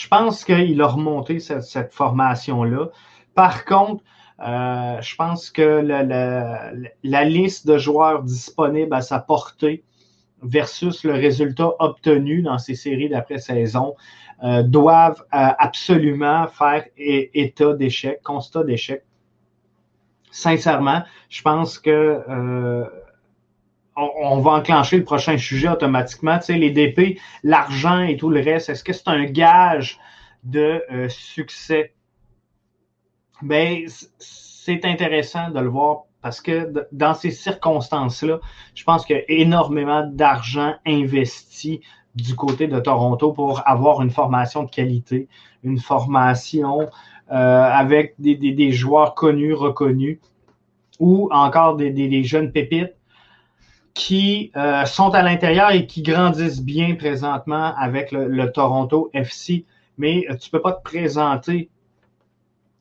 je 0.00 0.08
pense 0.08 0.44
qu'il 0.46 0.80
a 0.80 0.86
remonté 0.86 1.40
cette, 1.40 1.92
formation-là. 1.92 2.86
Par 3.34 3.66
contre, 3.66 4.02
euh, 4.42 4.98
je 5.02 5.14
pense 5.14 5.50
que 5.50 5.62
la, 5.62 7.24
liste 7.24 7.66
de 7.66 7.76
joueurs 7.76 8.22
disponibles 8.22 8.94
à 8.94 9.02
sa 9.02 9.18
portée 9.18 9.84
versus 10.42 11.04
le 11.04 11.12
résultat 11.12 11.72
obtenu 11.80 12.40
dans 12.40 12.56
ces 12.56 12.76
séries 12.76 13.10
d'après-saison 13.10 13.94
euh, 14.42 14.62
doivent 14.62 15.22
euh, 15.34 15.48
absolument 15.58 16.46
faire 16.46 16.86
état 16.96 17.74
d'échec, 17.74 18.22
constat 18.22 18.64
d'échec. 18.64 19.04
sincèrement, 20.30 21.02
je 21.28 21.42
pense 21.42 21.78
que 21.78 22.22
euh, 22.26 22.86
on, 24.00 24.40
va 24.40 24.52
enclencher 24.52 24.98
le 24.98 25.04
prochain 25.04 25.36
sujet 25.38 25.68
automatiquement. 25.68 26.38
Tu 26.38 26.46
sais, 26.46 26.54
les 26.54 26.70
DP, 26.70 27.18
l'argent 27.42 28.02
et 28.02 28.16
tout 28.16 28.30
le 28.30 28.40
reste, 28.40 28.68
est-ce 28.68 28.84
que 28.84 28.92
c'est 28.92 29.08
un 29.08 29.24
gage 29.24 29.98
de 30.44 30.82
euh, 30.90 31.08
succès? 31.08 31.94
Ben, 33.42 33.84
c'est 34.18 34.84
intéressant 34.84 35.50
de 35.50 35.60
le 35.60 35.68
voir 35.68 36.02
parce 36.22 36.40
que 36.40 36.72
dans 36.92 37.14
ces 37.14 37.30
circonstances-là, 37.30 38.40
je 38.74 38.84
pense 38.84 39.06
qu'il 39.06 39.16
y 39.16 39.18
a 39.18 39.22
énormément 39.28 40.06
d'argent 40.06 40.74
investi 40.86 41.80
du 42.14 42.34
côté 42.34 42.66
de 42.66 42.78
Toronto 42.78 43.32
pour 43.32 43.66
avoir 43.66 44.02
une 44.02 44.10
formation 44.10 44.64
de 44.64 44.70
qualité, 44.70 45.28
une 45.62 45.78
formation 45.78 46.80
euh, 47.30 47.34
avec 47.34 48.14
des, 48.18 48.34
des, 48.34 48.52
des, 48.52 48.72
joueurs 48.72 49.14
connus, 49.14 49.54
reconnus, 49.54 50.18
ou 50.98 51.28
encore 51.32 51.76
des, 51.76 51.90
des 51.90 52.24
jeunes 52.24 52.52
pépites 52.52 52.94
qui 53.94 54.50
euh, 54.56 54.84
sont 54.84 55.10
à 55.10 55.22
l'intérieur 55.22 55.72
et 55.72 55.86
qui 55.86 56.02
grandissent 56.02 56.62
bien 56.62 56.94
présentement 56.94 57.74
avec 57.76 58.12
le, 58.12 58.28
le 58.28 58.50
Toronto 58.52 59.10
FC. 59.12 59.64
Mais 59.98 60.26
euh, 60.30 60.36
tu 60.36 60.48
ne 60.48 60.52
peux 60.52 60.62
pas 60.62 60.72
te 60.72 60.82
présenter 60.82 61.68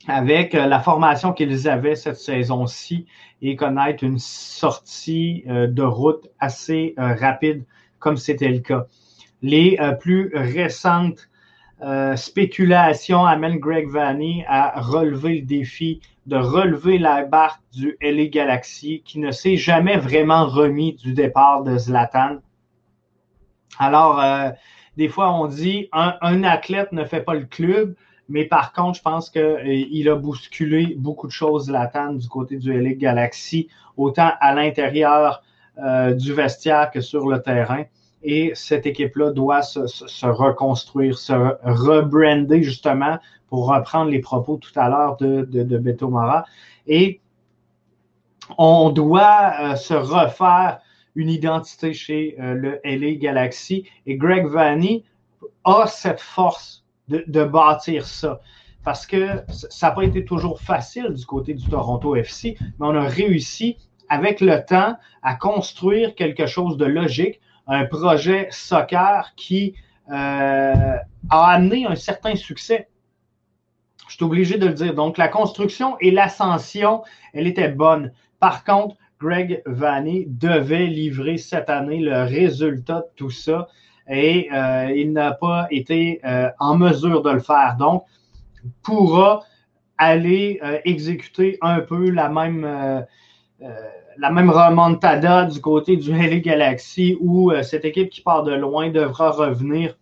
avec 0.07 0.55
euh, 0.55 0.65
la 0.65 0.79
formation 0.79 1.33
qu'ils 1.33 1.67
avaient 1.67 1.95
cette 1.95 2.17
saison-ci 2.17 3.05
et 3.41 3.55
connaître 3.55 4.03
une 4.03 4.19
sortie 4.19 5.45
de 5.47 5.81
route 5.81 6.27
assez 6.39 6.93
rapide 6.97 7.63
comme 7.99 8.17
c'était 8.17 8.49
le 8.49 8.59
cas. 8.59 8.85
Les 9.41 9.79
plus 10.01 10.29
récentes 10.35 11.29
spéculations 12.17 13.25
amènent 13.25 13.59
Greg 13.59 13.89
Vanny 13.89 14.43
à 14.49 14.81
relever 14.81 15.39
le 15.39 15.45
défi 15.45 16.01
de 16.29 16.37
relever 16.37 16.97
la 16.97 17.25
barque 17.25 17.61
du 17.73 17.97
LA 18.01 18.27
Galaxy 18.27 19.01
qui 19.03 19.19
ne 19.19 19.31
s'est 19.31 19.57
jamais 19.57 19.97
vraiment 19.97 20.45
remis 20.45 20.93
du 20.93 21.13
départ 21.13 21.63
de 21.63 21.77
Zlatan. 21.77 22.37
Alors, 23.79 24.21
des 24.99 25.07
fois, 25.07 25.33
on 25.33 25.47
dit 25.47 25.87
un, 25.93 26.43
athlète 26.43 26.91
ne 26.91 27.05
fait 27.05 27.21
pas 27.21 27.33
le 27.33 27.45
club. 27.45 27.95
Mais 28.27 28.43
par 28.43 28.73
contre, 28.73 28.97
je 28.97 29.01
pense 29.01 29.29
qu'il 29.29 29.41
euh, 29.41 30.13
a 30.13 30.15
bousculé 30.15 30.93
beaucoup 30.97 31.25
de 31.25 31.31
choses 31.31 31.71
latentes 31.71 32.17
du 32.17 32.27
côté 32.27 32.57
du 32.57 32.71
LA 32.71 32.93
Galaxy, 32.93 33.69
autant 33.95 34.31
à 34.41 34.53
l'intérieur 34.53 35.41
euh, 35.77 36.13
du 36.13 36.33
vestiaire 36.33 36.91
que 36.91 36.99
sur 36.99 37.27
le 37.29 37.41
terrain. 37.41 37.85
Et 38.23 38.51
cette 38.53 38.85
équipe-là 38.85 39.31
doit 39.31 39.61
se, 39.61 40.25
reconstruire, 40.25 41.17
se 41.17 41.33
rebrander 41.63 42.63
justement 42.63 43.17
pour 43.47 43.67
reprendre 43.67 44.11
les 44.11 44.19
propos 44.19 44.57
tout 44.57 44.77
à 44.77 44.89
l'heure 44.89 45.17
de, 45.17 45.77
Beto 45.77 46.09
Mara. 46.09 46.45
Et 46.87 47.21
on 48.57 48.89
doit 48.89 49.53
euh, 49.59 49.75
se 49.75 49.93
refaire 49.93 50.79
une 51.15 51.29
identité 51.29 51.93
chez 51.93 52.35
euh, 52.39 52.53
le 52.53 52.79
LA 52.83 53.15
Galaxy. 53.15 53.85
Et 54.05 54.15
Greg 54.15 54.47
Vanny 54.47 55.05
a 55.63 55.87
cette 55.87 56.21
force 56.21 56.83
de, 57.07 57.43
bâtir 57.43 58.05
ça. 58.05 58.39
Parce 58.83 59.05
que 59.05 59.41
ça 59.47 59.89
n'a 59.89 59.95
pas 59.95 60.03
été 60.03 60.23
toujours 60.25 60.61
facile 60.61 61.13
du 61.13 61.25
côté 61.25 61.53
du 61.53 61.67
Toronto 61.67 62.15
FC, 62.15 62.57
mais 62.61 62.87
on 62.87 62.95
a 62.95 63.07
réussi 63.07 63.77
avec 64.09 64.41
le 64.41 64.63
temps 64.65 64.95
à 65.21 65.35
construire 65.35 66.15
quelque 66.15 66.47
chose 66.47 66.77
de 66.77 66.85
logique, 66.85 67.39
un 67.69 67.85
projet 67.85 68.47
soccer 68.51 69.33
qui 69.35 69.75
euh, 70.09 70.95
a 71.29 71.51
amené 71.51 71.85
un 71.85 71.95
certain 71.95 72.35
succès. 72.35 72.89
Je 74.09 74.15
suis 74.15 74.25
obligé 74.25 74.57
de 74.57 74.67
le 74.67 74.73
dire. 74.73 74.95
Donc, 74.95 75.17
la 75.17 75.27
construction 75.27 75.95
et 75.99 76.11
l'ascension, 76.11 77.03
elle 77.33 77.47
était 77.47 77.69
bonne. 77.69 78.11
Par 78.39 78.63
contre, 78.63 78.95
Greg 79.19 79.61
Vanny 79.65 80.25
devait 80.27 80.87
livrer 80.87 81.37
cette 81.37 81.69
année 81.69 81.99
le 81.99 82.23
résultat 82.23 83.01
de 83.01 83.07
tout 83.15 83.29
ça 83.29 83.67
et 84.09 84.49
euh, 84.51 84.91
il 84.95 85.13
n'a 85.13 85.33
pas 85.33 85.67
été 85.69 86.19
euh, 86.25 86.49
en 86.59 86.77
mesure 86.77 87.21
de 87.21 87.29
le 87.29 87.39
faire. 87.39 87.75
Donc, 87.77 88.05
pourra 88.81 89.43
aller 89.97 90.59
euh, 90.63 90.79
exécuter 90.85 91.57
un 91.61 91.81
peu 91.81 92.09
la 92.09 92.29
même, 92.29 93.05
la 94.19 94.31
même 94.31 94.49
remontada 94.49 95.45
du 95.45 95.61
côté 95.61 95.95
du 95.95 96.11
LA 96.11 96.39
Galaxy 96.39 97.17
où 97.19 97.51
cette 97.63 97.85
équipe 97.85 98.09
qui 98.09 98.21
part 98.21 98.43
de 98.43 98.53
loin 98.53 98.89
devra 98.89 99.31
revenir 99.31 99.97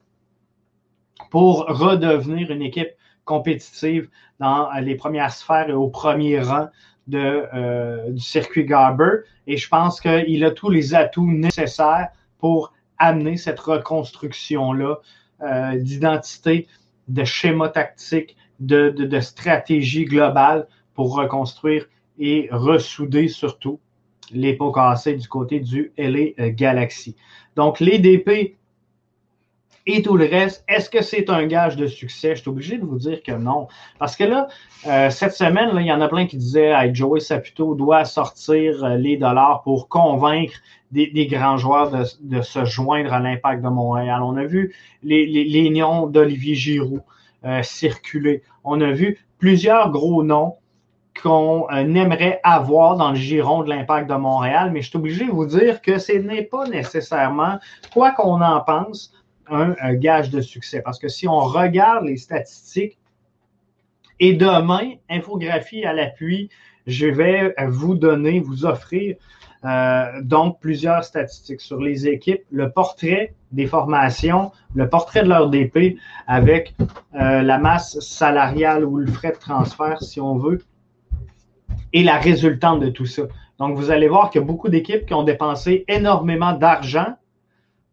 pour 1.29 1.65
redevenir 1.67 2.51
une 2.51 2.61
équipe 2.61 2.89
compétitive 3.25 4.09
dans 4.39 4.69
les 4.81 4.95
premières 4.95 5.31
sphères 5.31 5.69
et 5.69 5.73
au 5.73 5.89
premier 5.89 6.39
rang 6.39 6.67
de, 7.07 8.11
du 8.11 8.19
circuit 8.19 8.65
Garber. 8.65 9.21
Et 9.45 9.57
je 9.57 9.67
pense 9.69 10.01
qu'il 10.01 10.43
a 10.43 10.51
tous 10.51 10.69
les 10.69 10.95
atouts 10.95 11.31
nécessaires 11.31 12.09
pour 12.39 12.73
amener 12.97 13.37
cette 13.37 13.59
reconstruction-là 13.59 14.95
euh, 15.41 15.77
d'identité, 15.77 16.67
de 17.07 17.23
schéma 17.23 17.69
tactique, 17.69 18.35
de, 18.59 18.89
de, 18.89 19.05
de, 19.05 19.19
stratégie 19.19 20.05
globale 20.05 20.67
pour 20.95 21.15
reconstruire 21.15 21.85
et 22.17 22.49
ressouder 22.51 23.27
surtout 23.27 23.79
les 24.31 24.53
pots 24.53 24.71
cassés 24.71 25.15
du 25.15 25.27
côté 25.27 25.59
du 25.59 25.91
LA 25.97 26.49
Galaxy. 26.49 27.15
Donc, 27.55 27.79
les 27.79 27.99
DP 27.99 28.57
et 29.89 30.01
tout 30.01 30.17
le 30.17 30.25
reste, 30.25 30.65
est-ce 30.67 30.89
que 30.89 31.01
c'est 31.01 31.29
un 31.29 31.47
gage 31.47 31.77
de 31.77 31.87
succès? 31.87 32.35
Je 32.35 32.41
suis 32.41 32.49
obligé 32.49 32.77
de 32.77 32.85
vous 32.85 32.97
dire 32.97 33.23
que 33.23 33.31
non. 33.31 33.67
Parce 33.99 34.17
que 34.17 34.25
là, 34.25 34.49
euh, 34.85 35.09
cette 35.09 35.31
semaine, 35.31 35.69
il 35.79 35.85
y 35.85 35.91
en 35.93 36.01
a 36.01 36.09
plein 36.09 36.27
qui 36.27 36.35
disaient 36.35 36.73
hey, 36.75 36.93
Joey 36.93 37.21
Saputo 37.21 37.73
doit 37.73 38.03
sortir 38.03 38.83
euh, 38.83 38.97
les 38.97 39.15
dollars 39.15 39.61
pour 39.63 39.87
convaincre 39.87 40.55
des, 40.91 41.27
grands 41.27 41.57
joueurs 41.57 41.89
de, 41.91 42.41
se 42.41 42.65
joindre 42.65 43.13
à 43.13 43.19
l'impact 43.19 43.63
de 43.63 43.69
Montréal. 43.69 44.21
On 44.23 44.35
a 44.35 44.43
vu 44.43 44.75
les, 45.03 45.25
les, 45.25 45.45
les 45.45 45.69
noms 45.69 46.07
d'Olivier 46.07 46.55
Giroud 46.55 47.01
euh, 47.45 47.63
circuler. 47.63 48.43
On 48.65 48.81
a 48.81 48.91
vu 48.91 49.19
plusieurs 49.39 49.91
gros 49.91 50.21
noms 50.21 50.55
qu'on 51.21 51.67
euh, 51.71 51.75
aimerait 51.75 52.39
avoir 52.43 52.97
dans 52.97 53.11
le 53.11 53.15
giron 53.15 53.63
de 53.63 53.69
l'impact 53.69 54.09
de 54.09 54.15
Montréal, 54.15 54.71
mais 54.71 54.81
je 54.81 54.89
suis 54.89 54.97
obligé 54.97 55.25
de 55.25 55.31
vous 55.31 55.45
dire 55.45 55.81
que 55.81 55.97
ce 55.97 56.13
n'est 56.13 56.43
pas 56.43 56.65
nécessairement, 56.67 57.59
quoi 57.93 58.11
qu'on 58.11 58.41
en 58.41 58.61
pense, 58.61 59.13
un, 59.49 59.93
gage 59.93 60.29
de 60.29 60.41
succès. 60.41 60.81
Parce 60.81 60.99
que 60.99 61.07
si 61.07 61.27
on 61.27 61.39
regarde 61.39 62.05
les 62.05 62.17
statistiques, 62.17 62.97
et 64.19 64.33
demain, 64.33 64.93
infographie 65.09 65.85
à 65.85 65.93
l'appui, 65.93 66.49
je 66.87 67.07
vais 67.07 67.53
vous 67.67 67.95
donner, 67.95 68.39
vous 68.39 68.65
offrir 68.65 69.15
euh, 69.65 70.21
donc 70.21 70.59
plusieurs 70.59 71.03
statistiques 71.03 71.61
sur 71.61 71.81
les 71.81 72.07
équipes, 72.07 72.43
le 72.51 72.71
portrait 72.71 73.33
des 73.51 73.65
formations, 73.65 74.51
le 74.75 74.87
portrait 74.87 75.23
de 75.23 75.29
leur 75.29 75.49
DP 75.49 75.97
avec 76.27 76.75
euh, 77.15 77.41
la 77.41 77.57
masse 77.57 77.99
salariale 77.99 78.85
ou 78.85 78.97
le 78.97 79.07
frais 79.07 79.31
de 79.31 79.37
transfert, 79.37 80.01
si 80.01 80.21
on 80.21 80.37
veut, 80.37 80.61
et 81.97 82.03
la 82.03 82.19
résultante 82.19 82.79
de 82.79 82.89
tout 82.89 83.07
ça. 83.07 83.23
Donc, 83.57 83.75
vous 83.75 83.89
allez 83.89 84.07
voir 84.07 84.29
qu'il 84.29 84.39
y 84.39 84.43
a 84.43 84.45
beaucoup 84.45 84.69
d'équipes 84.69 85.07
qui 85.07 85.15
ont 85.15 85.23
dépensé 85.23 85.83
énormément 85.87 86.53
d'argent 86.53 87.15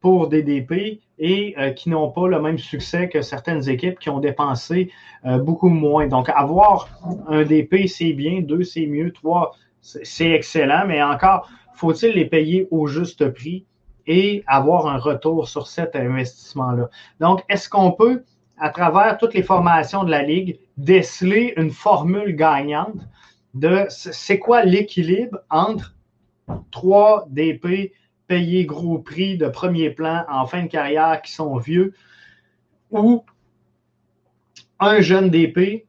pour 0.02 0.28
des 0.28 0.42
DP 0.42 1.00
et 1.18 1.54
euh, 1.58 1.70
qui 1.70 1.88
n'ont 1.88 2.10
pas 2.10 2.28
le 2.28 2.38
même 2.38 2.58
succès 2.58 3.08
que 3.08 3.22
certaines 3.22 3.66
équipes 3.66 3.98
qui 3.98 4.10
ont 4.10 4.20
dépensé 4.20 4.90
euh, 5.24 5.38
beaucoup 5.38 5.70
moins. 5.70 6.06
Donc, 6.06 6.28
avoir 6.28 6.90
un 7.28 7.44
DP, 7.44 7.86
c'est 7.86 8.12
bien, 8.12 8.42
deux, 8.42 8.62
c'est 8.62 8.84
mieux, 8.84 9.10
trois, 9.10 9.52
c'est 9.80 10.32
excellent, 10.32 10.84
mais 10.86 11.02
encore, 11.02 11.48
faut-il 11.72 12.12
les 12.12 12.26
payer 12.26 12.68
au 12.70 12.86
juste 12.86 13.30
prix 13.30 13.64
et 14.06 14.44
avoir 14.46 14.86
un 14.86 14.98
retour 14.98 15.48
sur 15.48 15.66
cet 15.66 15.96
investissement-là? 15.96 16.90
Donc, 17.20 17.42
est-ce 17.48 17.70
qu'on 17.70 17.92
peut, 17.92 18.22
à 18.58 18.68
travers 18.68 19.16
toutes 19.16 19.32
les 19.32 19.42
formations 19.42 20.04
de 20.04 20.10
la 20.10 20.22
Ligue, 20.22 20.58
déceler 20.76 21.54
une 21.56 21.70
formule 21.70 22.36
gagnante? 22.36 23.00
De 23.54 23.86
c'est 23.88 24.38
quoi 24.38 24.64
l'équilibre 24.64 25.38
entre 25.48 25.94
trois 26.70 27.26
DP 27.30 27.92
payer 28.26 28.64
gros 28.64 28.98
prix 28.98 29.36
de 29.36 29.48
premier 29.48 29.90
plan 29.90 30.24
en 30.28 30.46
fin 30.46 30.62
de 30.62 30.68
carrière 30.68 31.20
qui 31.22 31.32
sont 31.32 31.56
vieux, 31.56 31.94
ou 32.90 33.24
un 34.80 35.00
jeune 35.00 35.30
DP 35.30 35.86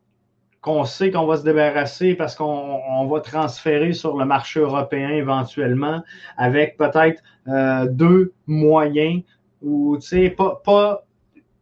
qu'on 0.61 0.83
sait 0.83 1.11
qu'on 1.11 1.27
va 1.27 1.37
se 1.37 1.43
débarrasser 1.43 2.15
parce 2.15 2.35
qu'on 2.35 3.07
va 3.07 3.19
transférer 3.19 3.93
sur 3.93 4.17
le 4.17 4.25
marché 4.25 4.59
européen 4.59 5.09
éventuellement 5.09 6.03
avec 6.37 6.75
peut-être 6.77 7.21
euh, 7.47 7.87
deux 7.87 8.33
moyens 8.47 9.21
ou, 9.61 9.97
tu 9.99 10.07
sais, 10.07 10.29
pas, 10.29 10.61
pas 10.63 11.05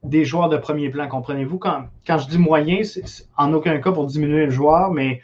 des 0.03 0.25
joueurs 0.25 0.49
de 0.49 0.57
premier 0.57 0.89
plan, 0.89 1.07
comprenez-vous? 1.07 1.57
Quand, 1.57 1.85
quand 2.05 2.17
je 2.17 2.27
dis 2.27 2.37
moyen, 2.37 2.83
c'est 2.83 3.27
en 3.37 3.53
aucun 3.53 3.79
cas 3.79 3.91
pour 3.91 4.05
diminuer 4.05 4.45
le 4.45 4.51
joueur, 4.51 4.91
mais 4.91 5.21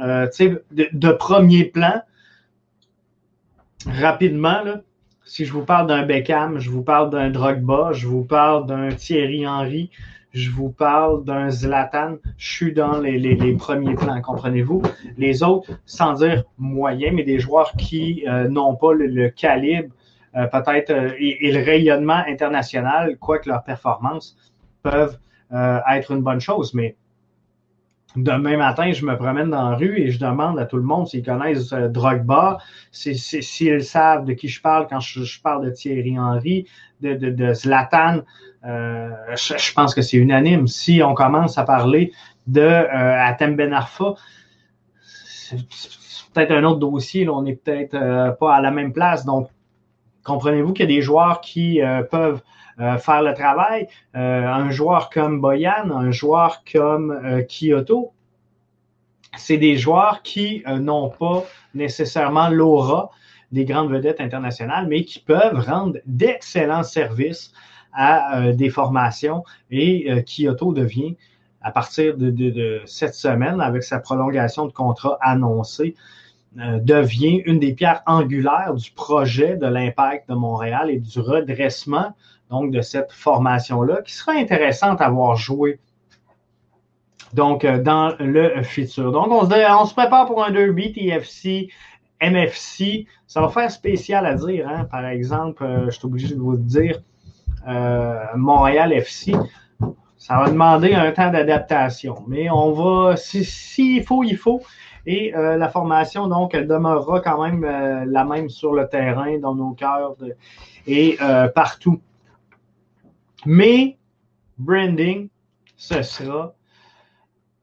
euh, 0.00 0.26
de, 0.72 1.12
premier 1.12 1.64
plan, 1.64 2.02
rapidement, 3.86 4.62
là, 4.62 4.80
si 5.24 5.44
je 5.44 5.52
vous 5.52 5.64
parle 5.64 5.86
d'un 5.88 6.04
Beckham, 6.04 6.58
je 6.58 6.70
vous 6.70 6.82
parle 6.82 7.10
d'un 7.10 7.30
Drogba, 7.30 7.92
je 7.92 8.06
vous 8.06 8.24
parle 8.24 8.66
d'un 8.66 8.88
Thierry 8.90 9.46
Henry, 9.46 9.90
je 10.32 10.50
vous 10.50 10.70
parle 10.70 11.24
d'un 11.24 11.50
Zlatan, 11.50 12.16
je 12.36 12.52
suis 12.52 12.72
dans 12.72 12.98
les, 12.98 13.18
les, 13.18 13.34
les 13.34 13.54
premiers 13.54 13.94
plans, 13.94 14.20
comprenez-vous? 14.20 14.82
Les 15.16 15.42
autres, 15.42 15.70
sans 15.86 16.14
dire 16.14 16.44
moyen, 16.58 17.12
mais 17.12 17.22
des 17.22 17.38
joueurs 17.38 17.72
qui 17.72 18.24
euh, 18.28 18.48
n'ont 18.48 18.76
pas 18.76 18.92
le, 18.92 19.30
calibre, 19.30 19.94
euh, 20.36 20.46
peut-être, 20.46 20.90
et, 21.18 21.46
et, 21.46 21.52
le 21.52 21.64
rayonnement 21.64 22.22
international, 22.28 23.16
quoique 23.18 23.48
leurs 23.48 23.64
performances 23.64 24.36
peuvent 24.82 25.18
être 25.88 26.10
une 26.10 26.22
bonne 26.22 26.40
chose. 26.40 26.74
Mais 26.74 26.96
demain 28.16 28.56
matin, 28.56 28.92
je 28.92 29.04
me 29.04 29.16
promène 29.16 29.50
dans 29.50 29.70
la 29.70 29.76
rue 29.76 29.98
et 29.98 30.10
je 30.10 30.18
demande 30.18 30.58
à 30.58 30.64
tout 30.64 30.76
le 30.76 30.82
monde 30.82 31.06
s'ils 31.06 31.24
connaissent 31.24 31.72
euh, 31.72 31.88
Drogba, 31.88 32.58
s'ils 32.90 33.84
savent 33.84 34.24
de 34.24 34.32
qui 34.32 34.48
je 34.48 34.60
parle 34.60 34.86
quand 34.88 35.00
je, 35.00 35.40
parle 35.40 35.64
de 35.64 35.70
Thierry 35.70 36.18
Henry, 36.18 36.66
de, 37.00 37.52
Zlatan. 37.54 38.22
Euh, 38.64 39.10
je, 39.36 39.72
pense 39.74 39.94
que 39.94 40.02
c'est 40.02 40.16
unanime. 40.16 40.66
Si 40.66 41.02
on 41.02 41.14
commence 41.14 41.58
à 41.58 41.64
parler 41.64 42.12
de 42.46 42.60
euh, 42.60 43.26
Atem 43.26 43.56
Ben 43.56 43.72
Arfa, 43.72 44.14
c'est 45.00 45.56
peut-être 46.32 46.52
un 46.52 46.64
autre 46.64 46.78
dossier. 46.78 47.28
On 47.28 47.42
n'est 47.42 47.56
peut-être 47.56 47.94
euh, 47.94 48.30
pas 48.30 48.54
à 48.54 48.60
la 48.60 48.70
même 48.70 48.92
place. 48.92 49.24
Donc, 49.24 49.48
comprenez-vous 50.24 50.72
qu'il 50.72 50.88
y 50.88 50.92
a 50.92 50.94
des 50.94 51.02
joueurs 51.02 51.40
qui 51.40 51.82
euh, 51.82 52.02
peuvent 52.02 52.42
faire 52.78 53.22
le 53.22 53.34
travail. 53.34 53.88
Euh, 54.14 54.46
un 54.46 54.70
joueur 54.70 55.10
comme 55.10 55.40
Boyan, 55.40 55.90
un 55.90 56.10
joueur 56.10 56.62
comme 56.70 57.10
euh, 57.10 57.42
Kyoto, 57.42 58.12
c'est 59.36 59.56
des 59.56 59.76
joueurs 59.76 60.22
qui 60.22 60.62
n'ont 60.66 61.10
pas 61.10 61.44
nécessairement 61.74 62.48
l'aura 62.48 63.10
des 63.52 63.64
grandes 63.64 63.90
vedettes 63.90 64.20
internationales, 64.20 64.86
mais 64.88 65.04
qui 65.04 65.20
peuvent 65.20 65.60
rendre 65.60 65.98
d'excellents 66.06 66.82
services 66.82 67.52
à 67.92 68.52
des 68.52 68.70
formations. 68.70 69.44
Et 69.70 70.10
Kyoto 70.24 70.72
devient, 70.72 71.16
à 71.60 71.70
partir 71.70 72.16
de, 72.16 72.80
cette 72.86 73.14
semaine, 73.14 73.60
avec 73.60 73.82
sa 73.82 73.98
prolongation 73.98 74.64
de 74.64 74.72
contrat 74.72 75.18
annoncée, 75.20 75.94
devient 76.54 77.42
une 77.44 77.58
des 77.58 77.74
pierres 77.74 78.02
angulaires 78.06 78.72
du 78.72 78.90
projet 78.90 79.56
de 79.56 79.66
l'impact 79.66 80.30
de 80.30 80.34
Montréal 80.34 80.90
et 80.90 80.98
du 80.98 81.20
redressement 81.20 82.14
donc 82.50 82.70
de 82.70 82.80
cette 82.80 83.12
formation-là, 83.12 84.02
qui 84.02 84.14
sera 84.14 84.32
intéressante 84.32 85.00
à 85.00 85.08
voir 85.10 85.36
jouer 85.36 85.80
donc 87.32 87.64
euh, 87.64 87.82
dans 87.82 88.14
le 88.18 88.62
futur. 88.62 89.12
Donc, 89.12 89.28
on 89.30 89.44
se, 89.44 89.94
prépare 89.94 90.26
pour 90.26 90.44
un 90.44 90.50
derby 90.50 90.92
TFC, 90.92 91.68
MFC. 92.20 93.06
Ça 93.26 93.40
va 93.40 93.48
faire 93.48 93.70
spécial 93.70 94.26
à 94.26 94.34
dire. 94.34 94.68
Hein? 94.68 94.84
Par 94.90 95.06
exemple, 95.06 95.64
euh, 95.64 95.86
je 95.86 95.90
suis 95.90 96.06
obligé 96.06 96.34
de 96.34 96.40
vous 96.40 96.56
dire 96.56 97.00
euh, 97.68 98.18
Montréal 98.36 98.92
FC. 98.92 99.32
Ça 100.16 100.38
va 100.38 100.48
demander 100.48 100.94
un 100.94 101.12
temps 101.12 101.30
d'adaptation. 101.30 102.24
Mais 102.26 102.50
on 102.50 102.72
va, 102.72 103.16
s'il 103.16 103.44
si, 103.44 104.02
faut, 104.02 104.24
il 104.24 104.36
faut. 104.36 104.62
Et 105.08 105.30
la 105.30 105.68
formation, 105.68 106.26
donc, 106.26 106.52
elle 106.52 106.66
demeurera 106.66 107.20
quand 107.20 107.40
même 107.40 107.64
la 108.10 108.24
même 108.24 108.48
sur 108.48 108.72
le 108.72 108.88
terrain, 108.88 109.38
dans 109.38 109.54
nos 109.54 109.70
cœurs 109.70 110.16
et 110.88 111.16
partout. 111.54 112.00
Mais 113.46 113.96
branding, 114.58 115.28
ce 115.76 116.02
sera 116.02 116.54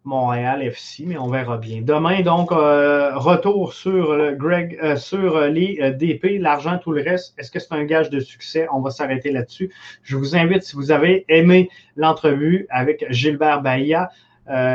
Montréal 0.05 0.61
FC, 0.63 1.03
mais 1.05 1.17
on 1.17 1.27
verra 1.27 1.57
bien. 1.57 1.81
Demain, 1.81 2.21
donc, 2.21 2.51
euh, 2.51 3.17
retour 3.17 3.73
sur 3.73 4.33
Greg, 4.35 4.79
euh, 4.81 4.95
sur 4.95 5.41
les 5.41 5.79
euh, 5.81 5.91
DP, 5.91 6.39
l'argent, 6.39 6.77
tout 6.77 6.91
le 6.91 7.01
reste. 7.01 7.37
Est-ce 7.37 7.51
que 7.51 7.59
c'est 7.59 7.73
un 7.73 7.83
gage 7.83 8.09
de 8.09 8.21
succès? 8.21 8.67
On 8.73 8.79
va 8.79 8.91
s'arrêter 8.91 9.31
là-dessus. 9.31 9.73
Je 10.03 10.15
vous 10.15 10.37
invite, 10.37 10.63
si 10.63 10.75
vous 10.77 10.91
avez 10.91 11.25
aimé 11.27 11.69
l'entrevue 11.97 12.65
avec 12.69 13.05
Gilbert 13.09 13.61
Bahia, 13.61 14.09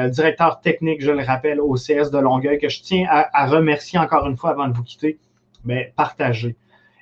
directeur 0.09 0.61
technique, 0.61 1.03
je 1.03 1.11
le 1.11 1.23
rappelle, 1.23 1.61
au 1.61 1.75
CS 1.75 2.11
de 2.11 2.18
Longueuil, 2.18 2.59
que 2.59 2.71
je 2.71 2.81
tiens 2.83 3.07
à, 3.11 3.29
à 3.33 3.47
remercier 3.47 3.99
encore 3.99 4.27
une 4.27 4.37
fois 4.37 4.51
avant 4.51 4.66
de 4.68 4.75
vous 4.75 4.83
quitter, 4.83 5.18
mais 5.64 5.92
partagez 5.94 6.57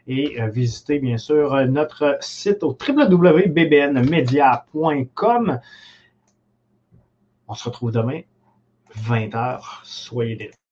et 0.07 0.41
euh, 0.41 0.49
visitez 0.49 0.99
bien 0.99 1.19
sûr 1.19 1.67
notre 1.67 2.17
site 2.21 2.63
au 2.63 2.75
www.bbnmedia.com. 2.77 5.61
On 7.49 7.55
se 7.55 7.65
retrouve 7.65 7.93
demain, 7.93 8.21
20h. 9.09 9.81
Soyez 9.85 10.37
là. 10.37 10.66